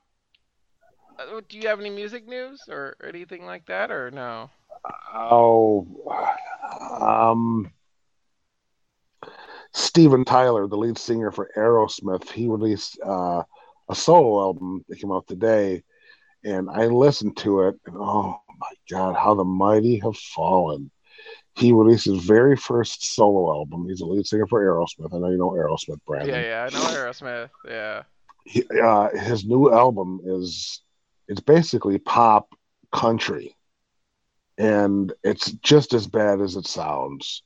[1.47, 4.49] do you have any music news or anything like that, or no?
[5.13, 5.87] Oh,
[7.01, 7.71] um,
[9.97, 13.41] Steven Tyler, the lead singer for Aerosmith, he released uh,
[13.89, 15.81] a solo album that came out today,
[16.43, 20.91] and I listened to it, and oh my God, how the mighty have fallen.
[21.55, 23.87] He released his very first solo album.
[23.89, 25.15] He's a lead singer for Aerosmith.
[25.15, 26.29] I know you know Aerosmith, Brandon.
[26.29, 27.49] Yeah, yeah, I know Aerosmith.
[27.67, 28.03] Yeah.
[28.45, 30.79] He, uh, his new album is
[31.27, 32.53] it's basically pop
[32.91, 33.55] country,
[34.59, 37.41] and it's just as bad as it sounds.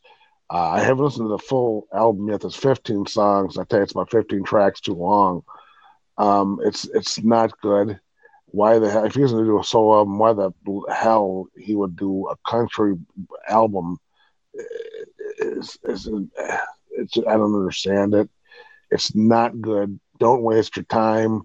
[0.52, 2.42] Uh, I haven't listened to the full album yet.
[2.42, 3.58] There's 15 songs.
[3.58, 5.44] I think it's about 15 tracks too long.
[6.18, 8.00] Um, it's it's not good.
[8.48, 9.06] Why the hell?
[9.06, 10.52] If he was going to do a solo album, why the
[10.94, 12.96] hell he would do a country
[13.48, 13.98] album?
[15.40, 16.10] Is is
[16.92, 18.30] it's I don't understand it.
[18.92, 20.00] It's not good.
[20.20, 21.44] Don't waste your time.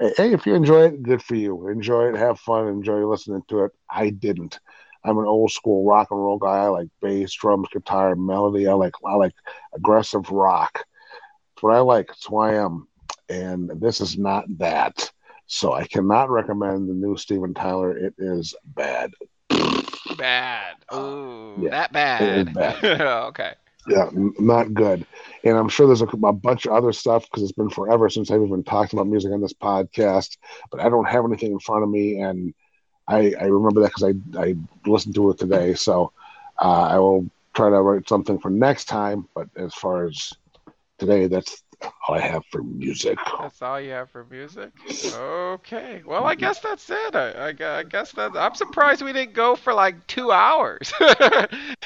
[0.00, 1.68] Hey, if you enjoy it, good for you.
[1.68, 3.72] Enjoy it, have fun, enjoy listening to it.
[3.90, 4.60] I didn't.
[5.04, 6.58] I'm an old school rock and roll guy.
[6.58, 8.66] I like bass, drums, guitar, melody.
[8.68, 9.34] I like I like
[9.74, 10.84] aggressive rock.
[11.54, 12.08] It's what I like.
[12.10, 12.88] It's who I am.
[13.28, 15.10] And this is not that.
[15.46, 17.96] So I cannot recommend the new Steven Tyler.
[17.96, 19.12] It is bad.
[20.16, 20.76] Bad.
[20.90, 22.54] Uh, Ooh, Yeah, that bad.
[22.54, 22.76] bad.
[23.00, 23.54] okay.
[23.88, 25.06] Yeah, not good.
[25.44, 28.30] And I'm sure there's a, a bunch of other stuff because it's been forever since
[28.30, 30.36] I've even talked about music on this podcast.
[30.70, 32.52] But I don't have anything in front of me, and
[33.08, 34.04] I, I remember that because
[34.36, 34.54] I I
[34.86, 35.74] listened to it today.
[35.74, 36.12] So
[36.60, 39.28] uh, I will try to write something for next time.
[39.34, 40.32] But as far as
[40.98, 43.18] today, that's all I have for music.
[43.38, 44.72] That's all you have for music?
[45.10, 46.02] Okay.
[46.04, 47.14] Well, I guess that's it.
[47.14, 50.92] I, I, I guess that I'm surprised we didn't go for like two hours.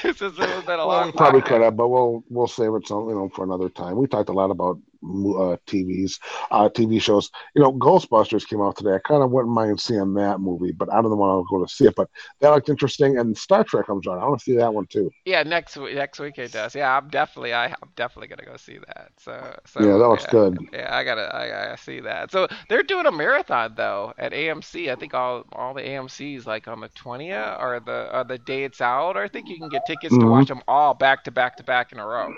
[0.03, 2.87] this has been a Well, long we probably could have, but we'll we'll save it
[2.87, 3.97] some you know for another time.
[3.97, 6.19] We talked a lot about uh, TVs,
[6.51, 7.29] uh, TV shows.
[7.55, 8.95] You know, Ghostbusters came out today.
[8.95, 11.63] I kind of wouldn't mind seeing that movie, but I don't know when I'll go
[11.63, 11.95] to see it.
[11.95, 12.09] But
[12.41, 14.19] that looked interesting, and Star Trek comes on.
[14.19, 15.11] I want to see that one too.
[15.25, 15.95] Yeah, next week.
[15.95, 16.75] Next week it does.
[16.75, 17.53] Yeah, I'm definitely.
[17.53, 19.11] I, I'm definitely gonna go see that.
[19.19, 19.55] So.
[19.65, 20.57] so Yeah, that looks yeah, good.
[20.73, 21.33] Yeah, I gotta.
[21.35, 22.31] I gotta see that.
[22.31, 24.91] So they're doing a marathon though at AMC.
[24.91, 28.63] I think all all the AMC's like on the 20th or the or the day
[28.65, 29.15] it's out.
[29.15, 30.29] Or I think you can get tickets to Mhm.
[30.29, 32.33] watch them all back to back to back in a row.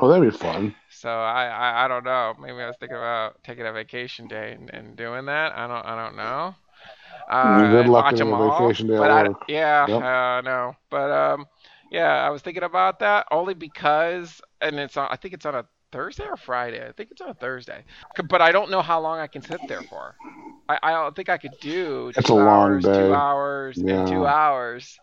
[0.00, 0.74] Oh, that'd be fun.
[0.88, 2.34] So I, I, I don't know.
[2.40, 5.52] Maybe I was thinking about taking a vacation day and, and doing that.
[5.56, 6.54] I don't I don't know.
[7.28, 8.74] Uh, good luck watch on them all.
[8.74, 10.04] vacation day But I, yeah, Yep.
[10.38, 10.76] uh, no.
[10.90, 11.46] But um,
[11.90, 15.08] yeah, I was thinking about that only because, and it's on.
[15.10, 16.86] I think it's on a Thursday or Friday.
[16.86, 17.84] I think it's on a Thursday.
[18.28, 20.16] But I don't know how long I can sit there for.
[20.68, 22.90] I, I don't think I could do It's two a long hours, day.
[22.90, 24.26] two hours, and two Yeah.
[24.26, 25.00] hours.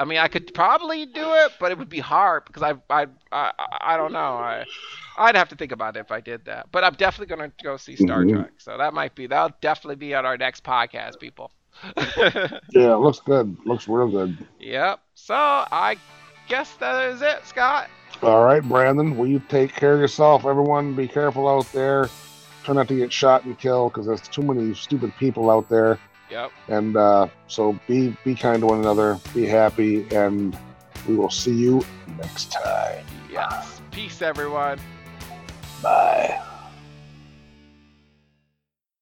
[0.00, 3.06] I mean, I could probably do it, but it would be hard because I, I,
[3.30, 4.18] I, I don't know.
[4.18, 4.64] I,
[5.18, 6.68] I'd have to think about it if I did that.
[6.72, 8.32] But I'm definitely going to go see Star Mhm.
[8.34, 8.50] Trek.
[8.58, 11.52] So that might be that'll definitely be on our next podcast, people.
[12.72, 13.56] Yeah, it looks good.
[13.66, 14.36] Looks real good.
[14.58, 15.00] yep.
[15.14, 15.96] So I
[16.48, 17.88] guess that is it, Scott.
[18.22, 19.16] All right, Brandon.
[19.16, 20.44] Will you take care of yourself?
[20.44, 22.08] Everyone, be careful out there.
[22.64, 25.98] Try not to get shot and killed because there's too many stupid people out there.
[26.30, 26.52] Yep.
[26.68, 29.18] And uh, so be be kind to one another.
[29.34, 30.56] Be happy, and
[31.08, 31.84] we will see you
[32.18, 33.04] next time.
[33.30, 33.80] Yes.
[33.90, 34.78] Peace, everyone.
[35.82, 36.40] Bye.